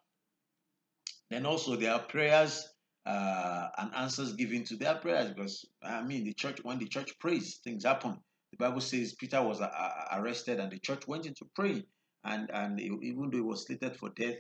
then 1.30 1.46
also 1.46 1.76
there 1.76 1.94
are 1.94 2.00
prayers 2.00 2.68
uh, 3.06 3.68
and 3.78 3.94
answers 3.96 4.34
given 4.34 4.64
to 4.66 4.76
their 4.76 4.96
prayers 4.96 5.30
because 5.30 5.66
I 5.84 6.02
mean 6.02 6.24
the 6.24 6.34
church 6.34 6.60
when 6.64 6.80
the 6.80 6.88
church 6.88 7.18
prays 7.20 7.60
things 7.64 7.86
happen. 7.86 8.18
The 8.52 8.58
Bible 8.58 8.82
says 8.82 9.14
Peter 9.14 9.42
was 9.42 9.62
uh, 9.62 9.66
uh 9.66 10.20
arrested 10.20 10.60
and 10.60 10.72
the 10.72 10.80
church 10.80 11.08
went 11.08 11.26
into 11.26 11.46
pray 11.56 11.84
and 12.24 12.50
and 12.52 12.80
even 12.80 13.30
though 13.32 13.38
he 13.38 13.42
was 13.42 13.66
slated 13.66 13.96
for 13.96 14.10
death, 14.10 14.36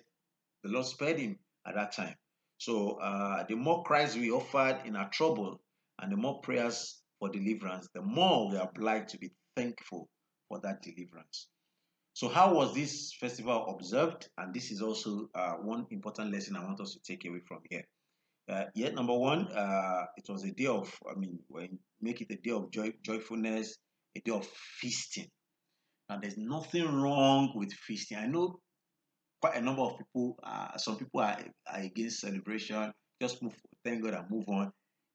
the 0.64 0.70
Lord 0.70 0.86
spared 0.86 1.20
him 1.20 1.38
at 1.66 1.76
that 1.76 1.92
time. 1.92 2.16
So 2.58 3.00
uh, 3.02 3.44
the 3.48 3.56
more 3.56 3.84
cries 3.84 4.16
we 4.16 4.32
offered 4.32 4.82
in 4.86 4.96
our 4.96 5.10
trouble 5.10 5.62
and 6.00 6.12
the 6.12 6.18
more 6.18 6.42
prayers 6.42 7.01
for 7.22 7.30
deliverance, 7.30 7.88
the 7.94 8.02
more 8.02 8.50
we 8.50 8.58
are 8.58 8.68
obliged 8.68 9.10
to 9.10 9.20
be 9.20 9.30
thankful 9.56 10.10
for 10.50 10.60
that 10.62 10.82
deliverance. 10.82 11.48
So, 12.14 12.28
how 12.28 12.54
was 12.54 12.74
this 12.74 13.14
festival 13.14 13.68
observed? 13.68 14.28
And 14.40 14.54
this 14.54 14.72
is 14.72 14.82
also 14.82 15.30
uh, 15.36 15.54
one 15.54 15.86
important 15.92 16.34
lesson 16.34 16.58
I 16.58 16.66
want 16.66 16.82
us 16.82 16.94
to 16.94 17.00
take 17.00 17.26
away 17.26 17.40
from 17.48 17.60
here. 17.70 17.86
Uh, 18.50 18.66
yet, 18.74 18.96
number 18.96 19.14
one, 19.14 19.48
uh, 19.52 20.06
it 20.18 20.26
was 20.28 20.44
a 20.44 20.52
day 20.52 20.66
of, 20.66 20.92
I 21.10 21.18
mean, 21.18 21.40
make 22.02 22.22
it 22.22 22.32
a 22.32 22.36
day 22.36 22.52
of 22.52 22.72
joy, 22.72 22.92
joyfulness, 23.06 23.78
a 24.18 24.20
day 24.20 24.32
of 24.32 24.46
feasting. 24.80 25.28
Now, 26.10 26.20
there's 26.20 26.38
nothing 26.38 26.92
wrong 27.02 27.54
with 27.56 27.72
feasting. 27.72 28.18
I 28.18 28.26
know 28.26 28.60
quite 29.42 29.56
a 29.56 29.62
number 29.62 29.84
of 29.84 29.98
people, 29.98 30.38
uh, 30.44 30.76
some 30.78 30.98
people 30.98 31.22
are, 31.22 31.38
are 31.72 31.80
against 31.80 32.20
celebration, 32.20 32.92
just 33.22 33.42
move, 33.42 33.56
thank 33.86 34.04
God 34.04 34.16
and 34.16 34.30
move 34.30 34.50
on. 34.50 34.72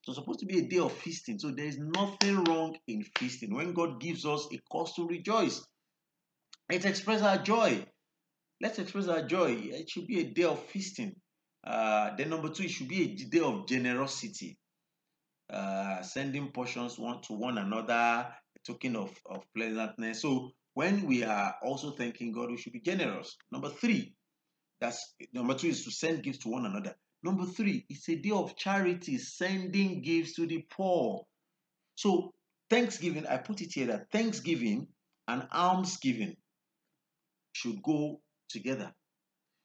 Was 0.06 0.16
supposed 0.16 0.40
to 0.40 0.46
be 0.46 0.58
a 0.58 0.68
day 0.68 0.78
of 0.78 0.92
feasting. 0.92 1.38
So, 1.38 1.50
there 1.50 1.66
is 1.66 1.78
nothing 1.78 2.44
wrong 2.44 2.76
in 2.86 3.04
feasting. 3.18 3.54
When 3.54 3.72
God 3.72 4.00
gives 4.00 4.24
us 4.24 4.46
a 4.52 4.58
cause 4.70 4.94
to 4.94 5.06
rejoice, 5.06 5.62
Let's 6.70 6.84
express 6.84 7.22
our 7.22 7.38
joy. 7.38 7.86
Let's 8.60 8.78
express 8.78 9.06
our 9.08 9.22
joy. 9.22 9.52
It 9.52 9.88
should 9.88 10.06
be 10.06 10.20
a 10.20 10.24
day 10.24 10.44
of 10.44 10.58
feasting. 10.66 11.14
Uh, 11.64 12.16
then 12.16 12.30
number 12.30 12.48
two, 12.48 12.64
it 12.64 12.70
should 12.70 12.88
be 12.88 13.02
a 13.02 13.24
day 13.24 13.40
of 13.40 13.66
generosity, 13.68 14.58
uh, 15.52 16.02
sending 16.02 16.50
portions 16.50 16.98
one 16.98 17.20
to 17.22 17.34
one 17.34 17.58
another, 17.58 18.28
token 18.66 18.96
of, 18.96 19.12
of 19.26 19.44
pleasantness. 19.56 20.22
So 20.22 20.50
when 20.74 21.06
we 21.06 21.22
are 21.22 21.54
also 21.62 21.92
thanking 21.92 22.32
God, 22.32 22.50
we 22.50 22.56
should 22.56 22.72
be 22.72 22.80
generous. 22.80 23.36
Number 23.52 23.68
three, 23.68 24.14
that's 24.80 25.14
number 25.32 25.54
two 25.54 25.68
is 25.68 25.84
to 25.84 25.90
send 25.90 26.22
gifts 26.22 26.38
to 26.38 26.48
one 26.48 26.66
another. 26.66 26.96
Number 27.26 27.44
three, 27.44 27.84
it's 27.88 28.08
a 28.08 28.14
day 28.14 28.30
of 28.30 28.54
charity, 28.54 29.18
sending 29.18 30.00
gifts 30.00 30.34
to 30.36 30.46
the 30.46 30.64
poor. 30.70 31.26
So 31.96 32.32
Thanksgiving, 32.70 33.26
I 33.26 33.38
put 33.38 33.60
it 33.62 33.72
here 33.72 33.88
that 33.88 34.12
Thanksgiving 34.12 34.86
and 35.26 35.48
almsgiving 35.52 36.36
should 37.52 37.82
go 37.82 38.20
together. 38.48 38.92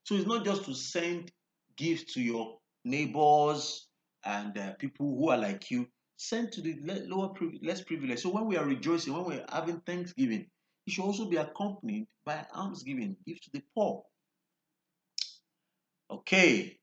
So 0.06 0.16
it's 0.16 0.26
not 0.26 0.44
just 0.44 0.66
to 0.66 0.74
send 0.74 1.32
gifts 1.78 2.16
to 2.16 2.22
your 2.22 2.58
neighbors 2.84 3.88
and 4.26 4.58
uh, 4.58 4.74
people 4.80 5.16
who 5.16 5.30
are 5.30 5.38
like 5.38 5.70
you. 5.70 5.88
Send 6.18 6.52
to 6.54 6.62
the 6.62 6.80
lower, 7.06 7.32
less 7.62 7.82
privileged. 7.82 8.24
So 8.24 8.30
when 8.30 8.48
we 8.48 8.58
are 8.58 8.66
rejoicing, 8.66 9.14
when 9.14 9.26
we're 9.26 9.46
having 9.52 9.82
Thanksgiving, 9.82 10.48
it 10.88 10.94
should 10.94 11.04
also 11.04 11.30
be 11.30 11.38
accompanied 11.38 12.08
by 12.26 12.44
almsgiving, 12.56 13.18
give 13.28 13.40
to 13.40 13.52
the 13.54 13.62
poor. 13.76 14.02
Okay, 16.10 16.80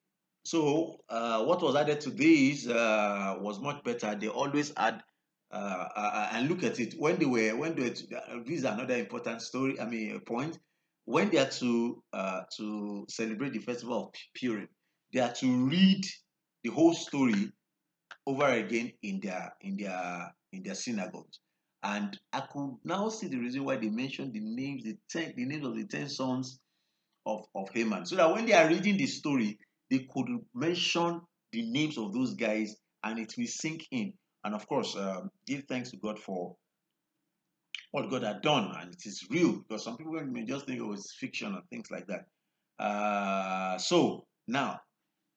so 0.48 0.96
uh, 1.10 1.44
what 1.44 1.60
was 1.60 1.76
added 1.76 2.00
to 2.00 2.10
this 2.10 2.66
uh, 2.66 3.36
was 3.38 3.60
much 3.60 3.84
better. 3.84 4.14
They 4.14 4.28
always 4.28 4.72
add 4.78 5.02
uh, 5.52 5.54
uh, 5.94 6.10
uh, 6.14 6.28
and 6.32 6.48
look 6.48 6.62
at 6.62 6.80
it 6.80 6.94
when 6.98 7.18
they 7.18 7.26
were 7.26 7.54
when 7.54 7.74
they 7.74 7.82
were 7.82 7.90
to, 7.90 8.16
uh, 8.16 8.38
this 8.46 8.60
is 8.60 8.64
another 8.64 8.96
important 8.96 9.42
story. 9.42 9.78
I 9.78 9.84
mean, 9.84 10.16
a 10.16 10.20
point 10.20 10.58
when 11.04 11.28
they 11.28 11.36
are 11.36 11.50
to 11.50 12.02
to 12.56 13.06
celebrate 13.10 13.52
the 13.52 13.58
festival 13.58 14.04
of 14.04 14.14
Purim, 14.40 14.68
they 15.12 15.20
are 15.20 15.32
to 15.34 15.66
read 15.66 16.06
the 16.64 16.70
whole 16.70 16.94
story 16.94 17.52
over 18.26 18.46
again 18.46 18.92
in 19.02 19.20
their 19.20 19.52
in 19.60 19.76
their 19.76 20.34
in 20.54 20.62
their 20.62 20.74
synagogues. 20.74 21.40
And 21.82 22.18
I 22.32 22.40
could 22.40 22.78
now 22.84 23.10
see 23.10 23.28
the 23.28 23.36
reason 23.36 23.64
why 23.64 23.76
they 23.76 23.90
mentioned 23.90 24.32
the 24.32 24.40
names, 24.40 24.82
the 24.84 24.96
ten, 25.10 25.34
the 25.36 25.44
names 25.44 25.66
of 25.66 25.76
the 25.76 25.84
ten 25.84 26.08
sons 26.08 26.58
of, 27.26 27.44
of 27.54 27.68
Haman. 27.74 28.06
So 28.06 28.16
that 28.16 28.32
when 28.32 28.46
they 28.46 28.54
are 28.54 28.66
reading 28.68 28.96
the 28.96 29.06
story, 29.06 29.58
they 29.90 30.06
could 30.12 30.28
mention 30.54 31.20
the 31.52 31.62
names 31.70 31.98
of 31.98 32.12
those 32.12 32.34
guys 32.34 32.76
and 33.04 33.18
it 33.18 33.34
will 33.36 33.46
sink 33.46 33.86
in. 33.90 34.12
And 34.44 34.54
of 34.54 34.66
course, 34.68 34.96
um, 34.96 35.30
give 35.46 35.64
thanks 35.64 35.90
to 35.90 35.96
God 35.96 36.18
for 36.18 36.56
what 37.90 38.10
God 38.10 38.22
had 38.22 38.42
done, 38.42 38.72
and 38.78 38.92
it 38.92 39.06
is 39.06 39.26
real 39.30 39.60
because 39.66 39.84
some 39.84 39.96
people 39.96 40.12
may 40.26 40.44
just 40.44 40.66
think 40.66 40.78
it 40.78 40.86
was 40.86 41.12
fiction 41.18 41.54
and 41.54 41.62
things 41.70 41.90
like 41.90 42.06
that. 42.06 42.26
Uh, 42.82 43.78
so 43.78 44.26
now, 44.46 44.80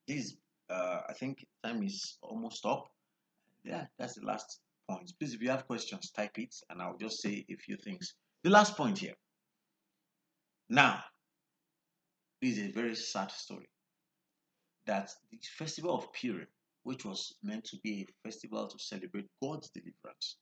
this 0.08 0.36
uh, 0.70 1.02
I 1.10 1.14
think 1.14 1.46
time 1.64 1.84
is 1.84 2.18
almost 2.22 2.66
up. 2.66 2.88
Yeah, 3.64 3.86
that's 3.98 4.16
the 4.16 4.26
last 4.26 4.60
point. 4.90 5.12
Please, 5.20 5.34
if 5.34 5.42
you 5.42 5.50
have 5.50 5.68
questions, 5.68 6.12
type 6.12 6.38
it, 6.38 6.54
and 6.70 6.82
I'll 6.82 6.98
just 6.98 7.22
say 7.22 7.46
a 7.50 7.56
few 7.56 7.78
things. 7.78 8.14
The 8.44 8.50
last 8.50 8.76
point 8.76 8.98
here. 9.00 9.16
Now, 10.70 11.04
this 12.42 12.58
is 12.58 12.70
a 12.70 12.72
very 12.72 12.96
sad 12.96 13.32
story. 13.32 13.68
That 14.88 15.12
the 15.32 15.40
festival 15.58 15.96
of 15.96 16.12
Purim, 16.14 16.48
which 16.84 17.06
was 17.06 17.36
meant 17.44 17.66
to 17.66 17.78
be 17.84 18.08
a 18.10 18.28
festival 18.28 18.68
to 18.68 18.80
celebrate 18.80 19.28
God's 19.42 19.70
deliverance, 19.70 20.38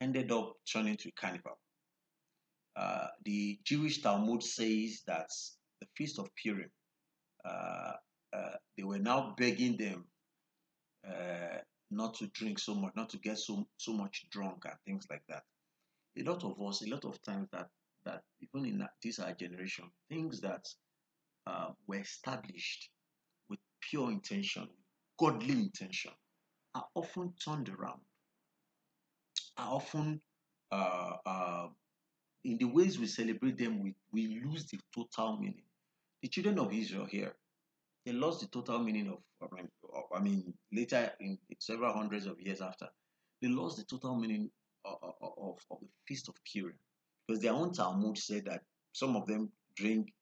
ended 0.00 0.30
up 0.30 0.54
turning 0.72 0.96
to 0.98 1.10
carnival. 1.12 1.58
Uh, 2.76 3.08
the 3.24 3.58
Jewish 3.64 4.00
Talmud 4.00 4.42
says 4.42 5.02
that 5.06 5.28
the 5.80 5.86
Feast 5.96 6.18
of 6.18 6.30
Purim, 6.42 6.70
uh, 7.44 7.92
uh, 8.32 8.56
they 8.76 8.84
were 8.84 8.98
now 8.98 9.34
begging 9.36 9.76
them 9.76 10.04
uh, 11.06 11.58
not 11.90 12.14
to 12.14 12.26
drink 12.28 12.58
so 12.58 12.74
much, 12.74 12.92
not 12.96 13.10
to 13.10 13.18
get 13.18 13.38
so 13.38 13.66
so 13.76 13.92
much 13.92 14.26
drunk 14.30 14.64
and 14.64 14.74
things 14.86 15.06
like 15.10 15.22
that. 15.28 15.42
A 16.18 16.22
lot 16.22 16.44
of 16.44 16.60
us, 16.60 16.82
a 16.82 16.88
lot 16.88 17.04
of 17.04 17.20
times 17.22 17.48
that 17.52 17.68
that 18.04 18.22
even 18.40 18.66
in 18.66 18.88
this 19.02 19.18
our 19.18 19.34
generation, 19.34 19.84
things 20.08 20.40
that 20.40 20.66
uh, 21.46 21.70
were 21.86 22.00
established 22.00 22.88
pure 23.90 24.10
intention, 24.10 24.68
godly 25.18 25.52
intention, 25.52 26.12
are 26.74 26.86
often 26.94 27.32
turned 27.44 27.68
around 27.68 28.00
are 29.56 29.74
often 29.74 30.20
uh, 30.70 31.16
uh, 31.26 31.66
in 32.44 32.58
the 32.58 32.64
ways 32.64 32.98
we 32.98 33.06
celebrate 33.06 33.58
them, 33.58 33.80
we, 33.82 33.94
we 34.12 34.40
lose 34.44 34.66
the 34.66 34.78
total 34.94 35.36
meaning. 35.36 35.62
The 36.22 36.28
children 36.28 36.58
of 36.58 36.72
Israel 36.72 37.06
here, 37.06 37.34
they 38.06 38.12
lost 38.12 38.40
the 38.40 38.46
total 38.46 38.80
meaning 38.80 39.08
of, 39.08 39.18
I 39.42 39.54
mean, 39.54 39.68
I 40.14 40.20
mean 40.20 40.54
later 40.72 41.10
in 41.20 41.38
several 41.58 41.92
hundreds 41.92 42.26
of 42.26 42.40
years 42.40 42.60
after, 42.60 42.88
they 43.40 43.48
lost 43.48 43.76
the 43.76 43.84
total 43.84 44.16
meaning 44.16 44.50
of, 44.84 44.96
of, 45.20 45.58
of 45.70 45.78
the 45.80 45.88
Feast 46.06 46.28
of 46.28 46.34
Purim. 46.50 46.74
Because 47.26 47.42
their 47.42 47.52
own 47.52 47.72
Talmud 47.72 48.18
said 48.18 48.44
that 48.46 48.62
some 48.92 49.16
of 49.16 49.26
them 49.26 49.50
drink 49.76 50.12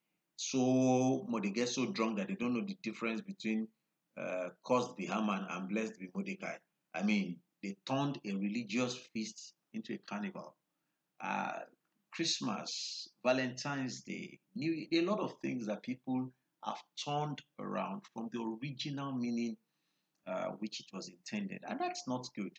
so 0.43 1.27
they 1.43 1.51
get 1.51 1.69
so 1.69 1.85
drunk 1.85 2.17
that 2.17 2.29
they 2.29 2.35
don't 2.35 2.55
know 2.55 2.65
the 2.65 2.77
difference 2.83 3.21
between 3.21 3.69
uh, 4.19 4.49
cursed 4.65 4.97
be 4.97 5.05
Haman 5.05 5.47
and 5.51 5.69
blessed 5.69 6.01
be 6.01 6.09
Mordecai. 6.15 6.55
I 6.95 7.03
mean, 7.03 7.37
they 7.63 7.77
turned 7.85 8.19
a 8.25 8.33
religious 8.33 8.97
feast 9.13 9.53
into 9.75 9.93
a 9.93 9.99
carnival. 9.99 10.57
Uh, 11.23 11.61
Christmas, 12.11 13.07
Valentine's 13.23 14.01
Day, 14.01 14.39
New 14.55 14.87
a 14.93 15.03
lot 15.03 15.21
of 15.21 15.35
things 15.43 15.67
that 15.67 15.83
people 15.83 16.33
have 16.65 16.83
turned 17.05 17.43
around 17.59 18.01
from 18.15 18.31
the 18.33 18.41
original 18.41 19.13
meaning 19.13 19.59
uh, 20.27 20.53
which 20.61 20.81
it 20.81 20.87
was 20.95 21.11
intended, 21.11 21.61
and 21.69 21.79
that's 21.79 22.09
not 22.09 22.27
good. 22.35 22.59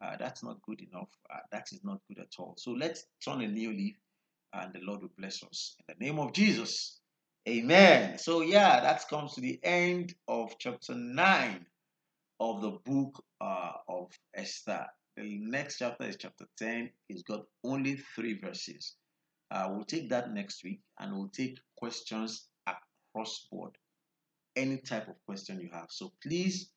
Uh, 0.00 0.16
that's 0.16 0.44
not 0.44 0.62
good 0.62 0.80
enough. 0.80 1.08
Uh, 1.28 1.40
that 1.50 1.66
is 1.72 1.80
not 1.82 1.98
good 2.06 2.20
at 2.20 2.32
all. 2.38 2.54
So 2.56 2.70
let's 2.70 3.06
turn 3.24 3.40
a 3.40 3.48
new 3.48 3.70
leaf, 3.70 3.96
and 4.52 4.72
the 4.72 4.80
Lord 4.80 5.02
will 5.02 5.10
bless 5.18 5.42
us 5.42 5.74
in 5.80 5.96
the 5.98 6.06
name 6.06 6.20
of 6.20 6.32
Jesus. 6.32 6.99
Amen. 7.48 8.18
So 8.18 8.42
yeah, 8.42 8.80
that 8.80 9.08
comes 9.08 9.34
to 9.34 9.40
the 9.40 9.58
end 9.62 10.14
of 10.28 10.56
chapter 10.58 10.94
nine 10.94 11.64
of 12.38 12.60
the 12.60 12.72
book 12.84 13.24
uh, 13.40 13.72
of 13.88 14.10
Esther. 14.34 14.86
The 15.16 15.38
next 15.40 15.78
chapter 15.78 16.04
is 16.04 16.16
chapter 16.16 16.44
10. 16.58 16.90
It's 17.08 17.22
got 17.22 17.44
only 17.64 17.96
three 18.14 18.38
verses. 18.38 18.94
Uh, 19.50 19.68
we'll 19.70 19.84
take 19.84 20.10
that 20.10 20.32
next 20.32 20.62
week 20.64 20.80
and 20.98 21.14
we'll 21.14 21.30
take 21.30 21.58
questions 21.76 22.48
across 22.66 23.46
board. 23.50 23.72
Any 24.54 24.76
type 24.76 25.08
of 25.08 25.14
question 25.26 25.60
you 25.60 25.70
have. 25.72 25.86
So 25.88 26.12
please, 26.22 26.70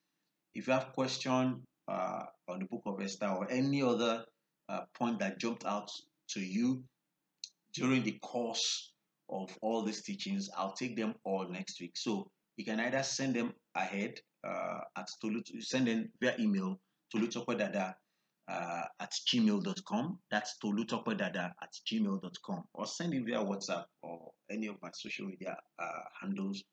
if 0.55 0.67
you 0.67 0.73
have 0.73 0.93
question 0.93 1.61
uh, 1.89 2.23
on 2.47 2.59
the 2.59 2.65
book 2.65 2.83
of 2.85 3.01
Esther 3.01 3.27
or 3.27 3.51
any 3.51 3.83
other 3.83 4.23
uh, 4.69 4.81
point 4.97 5.19
that 5.19 5.39
jumped 5.39 5.65
out 5.65 5.91
to 6.29 6.39
you 6.39 6.83
during 7.73 8.03
the 8.03 8.17
course 8.21 8.92
of 9.33 9.57
all 9.61 9.83
these 9.83 10.03
teachings, 10.03 10.49
I'll 10.57 10.73
take 10.73 10.95
them 10.95 11.15
all 11.23 11.47
next 11.49 11.79
week. 11.81 11.93
So 11.95 12.29
you 12.57 12.65
can 12.65 12.79
either 12.79 13.03
send 13.03 13.35
them 13.35 13.53
ahead 13.75 14.19
uh, 14.47 14.81
at 14.97 15.09
Tolu, 15.21 15.41
send 15.59 15.87
them 15.87 16.09
via 16.21 16.35
email 16.39 16.79
tolutokwadada 17.13 17.95
uh, 18.47 18.83
at 18.99 19.11
gmail.com. 19.27 20.19
That's 20.29 20.57
tolutokwadada 20.63 21.51
at 21.61 21.73
gmail.com. 21.91 22.63
Or 22.73 22.85
send 22.85 23.13
it 23.13 23.25
via 23.25 23.39
WhatsApp 23.39 23.85
or 24.03 24.31
any 24.51 24.67
of 24.67 24.75
my 24.81 24.89
social 24.93 25.25
media 25.25 25.57
uh, 25.79 26.01
handles 26.21 26.63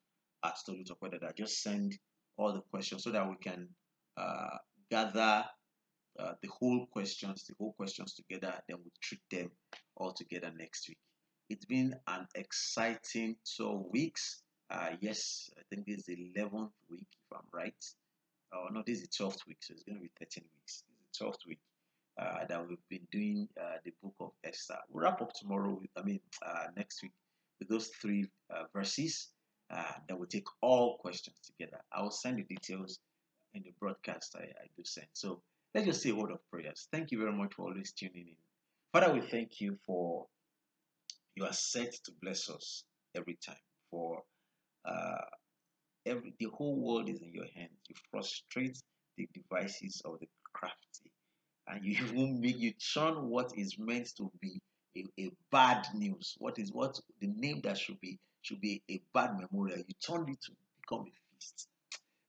at 0.44 0.56
tolutokwadada. 0.68 1.36
Just 1.36 1.62
send 1.62 1.96
all 2.36 2.52
the 2.52 2.62
questions 2.70 3.04
so 3.04 3.10
that 3.10 3.28
we 3.28 3.36
can 3.42 3.68
uh, 4.16 4.56
gather 4.90 5.44
uh, 6.18 6.32
the 6.42 6.48
whole 6.48 6.86
questions, 6.86 7.44
the 7.48 7.54
whole 7.58 7.72
questions 7.74 8.14
together, 8.14 8.52
then 8.68 8.78
we 8.84 8.90
treat 9.00 9.20
them 9.30 9.50
all 9.96 10.12
together 10.12 10.50
next 10.58 10.88
week. 10.88 10.98
It's 11.50 11.64
been 11.64 11.96
an 12.06 12.28
exciting 12.36 13.34
12 13.56 13.86
weeks. 13.90 14.42
Uh, 14.70 14.90
yes, 15.00 15.50
I 15.58 15.62
think 15.68 15.84
this 15.84 15.98
is 15.98 16.04
the 16.04 16.30
11th 16.36 16.70
week, 16.88 17.08
if 17.10 17.36
I'm 17.36 17.42
right. 17.52 17.74
Oh, 18.54 18.68
no, 18.70 18.84
this 18.86 19.00
is 19.00 19.08
the 19.08 19.24
12th 19.24 19.48
week, 19.48 19.56
so 19.60 19.74
it's 19.74 19.82
going 19.82 19.96
to 19.98 20.02
be 20.02 20.10
13 20.20 20.44
weeks. 20.44 20.84
This 20.86 20.94
is 21.00 21.18
the 21.18 21.24
12th 21.24 21.48
week 21.48 21.58
uh, 22.20 22.46
that 22.48 22.68
we've 22.68 22.78
been 22.88 23.06
doing 23.10 23.48
uh, 23.60 23.78
the 23.84 23.92
book 24.00 24.14
of 24.20 24.30
Esther. 24.44 24.76
We'll 24.90 25.02
wrap 25.02 25.20
up 25.20 25.32
tomorrow, 25.34 25.76
with, 25.80 25.90
I 25.96 26.02
mean, 26.02 26.20
uh, 26.46 26.66
next 26.76 27.02
week 27.02 27.10
with 27.58 27.68
those 27.68 27.88
three 28.00 28.26
uh, 28.48 28.64
verses. 28.72 29.28
Uh, 29.72 29.92
that 30.08 30.18
will 30.18 30.26
take 30.26 30.46
all 30.62 30.98
questions 30.98 31.36
together. 31.44 31.80
I 31.92 32.02
will 32.02 32.10
send 32.10 32.38
the 32.38 32.42
details 32.42 32.98
in 33.54 33.62
the 33.62 33.70
broadcast 33.78 34.34
I, 34.36 34.42
I 34.42 34.66
do 34.76 34.82
send. 34.84 35.06
So 35.12 35.42
let's 35.74 35.86
just 35.86 36.02
say 36.02 36.10
a 36.10 36.14
word 36.14 36.32
of 36.32 36.38
prayers. 36.50 36.88
Thank 36.90 37.12
you 37.12 37.18
very 37.18 37.32
much 37.32 37.54
for 37.54 37.68
always 37.68 37.92
tuning 37.92 38.26
in. 38.26 38.36
Father, 38.92 39.12
we 39.12 39.20
thank 39.20 39.60
you 39.60 39.78
for 39.86 40.26
you 41.36 41.44
are 41.44 41.52
set 41.52 41.92
to 42.04 42.12
bless 42.22 42.48
us 42.50 42.84
every 43.16 43.38
time. 43.44 43.56
For 43.90 44.22
uh, 44.84 45.24
every 46.06 46.34
the 46.38 46.46
whole 46.52 46.76
world 46.76 47.08
is 47.08 47.20
in 47.22 47.32
your 47.32 47.46
hands. 47.54 47.72
You 47.88 47.94
frustrate 48.10 48.78
the 49.16 49.28
devices 49.34 50.02
of 50.04 50.18
the 50.20 50.28
crafty, 50.52 51.10
and 51.68 51.84
you 51.84 51.92
even 52.06 52.40
make 52.40 52.58
you 52.58 52.72
turn 52.94 53.28
what 53.28 53.52
is 53.56 53.78
meant 53.78 54.10
to 54.16 54.30
be 54.40 54.60
a, 54.96 55.04
a 55.20 55.30
bad 55.50 55.86
news. 55.94 56.36
What 56.38 56.58
is 56.58 56.72
what 56.72 56.98
the 57.20 57.28
name 57.28 57.60
that 57.62 57.78
should 57.78 58.00
be 58.00 58.18
should 58.42 58.60
be 58.60 58.82
a 58.90 59.00
bad 59.14 59.36
memorial. 59.38 59.78
You 59.78 59.94
turn 60.04 60.28
it 60.28 60.40
to 60.42 60.52
become 60.80 61.06
a 61.06 61.12
feast. 61.34 61.68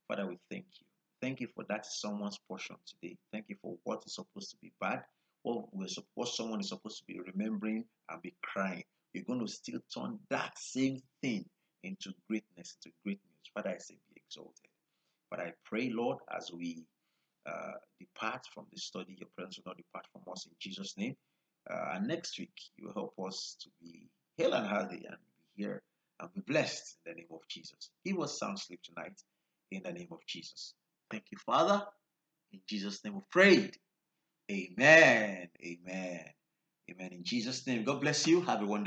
Father, 0.08 0.26
we 0.26 0.38
thank 0.50 0.66
you. 0.78 0.86
Thank 1.20 1.40
you 1.40 1.48
for 1.54 1.64
that 1.68 1.86
someone's 1.86 2.38
portion 2.48 2.76
today. 2.86 3.16
Thank 3.32 3.46
you 3.48 3.56
for 3.62 3.76
what 3.84 4.02
is 4.06 4.14
supposed 4.16 4.50
to 4.50 4.56
be 4.60 4.72
bad, 4.80 5.04
what, 5.42 5.64
we're, 5.72 5.86
what 6.14 6.28
someone 6.28 6.60
is 6.60 6.68
supposed 6.68 6.98
to 6.98 7.04
be 7.06 7.20
remembering 7.20 7.84
and 8.10 8.22
be 8.22 8.34
crying. 8.42 8.84
You're 9.12 9.24
going 9.24 9.40
to 9.40 9.48
still 9.48 9.80
turn 9.94 10.18
that 10.30 10.58
same 10.58 11.02
thing 11.20 11.44
into 11.82 12.12
greatness, 12.28 12.76
into 12.82 12.94
great 13.04 13.20
news. 13.24 13.50
Father, 13.54 13.70
I 13.70 13.78
say 13.78 13.94
be 14.14 14.22
exalted. 14.26 14.68
But 15.30 15.40
I 15.40 15.52
pray, 15.64 15.90
Lord, 15.90 16.18
as 16.36 16.50
we 16.52 16.84
uh, 17.46 17.72
depart 17.98 18.46
from 18.54 18.66
the 18.72 18.78
study, 18.78 19.16
your 19.18 19.28
presence 19.36 19.58
will 19.58 19.70
not 19.70 19.76
depart 19.76 20.06
from 20.12 20.22
us 20.32 20.46
in 20.46 20.52
Jesus' 20.58 20.96
name. 20.96 21.16
Uh, 21.70 21.94
and 21.94 22.08
next 22.08 22.38
week, 22.38 22.52
you 22.76 22.86
will 22.86 22.94
help 22.94 23.14
us 23.26 23.56
to 23.60 23.68
be 23.80 24.08
hale 24.36 24.52
and 24.54 24.66
healthy 24.66 25.04
and 25.06 25.16
be 25.26 25.62
here 25.62 25.82
and 26.20 26.32
be 26.34 26.40
blessed 26.40 26.96
in 27.04 27.12
the 27.12 27.16
name 27.16 27.28
of 27.32 27.40
Jesus. 27.48 27.90
Give 28.04 28.20
us 28.20 28.38
sound 28.38 28.58
sleep 28.58 28.80
tonight 28.82 29.20
in 29.70 29.82
the 29.84 29.92
name 29.92 30.08
of 30.10 30.18
Jesus. 30.26 30.74
Thank 31.10 31.24
you, 31.30 31.38
Father. 31.44 31.84
In 32.52 32.60
Jesus' 32.68 33.04
name 33.04 33.14
we 33.14 33.20
prayed. 33.30 33.76
Amen. 34.52 35.48
Amen. 35.64 36.24
Amen. 36.90 37.12
In 37.12 37.24
Jesus' 37.24 37.66
name. 37.66 37.84
God 37.84 38.00
bless 38.00 38.26
you. 38.26 38.42
Have 38.42 38.62
a 38.62 38.66
wonderful 38.66 38.80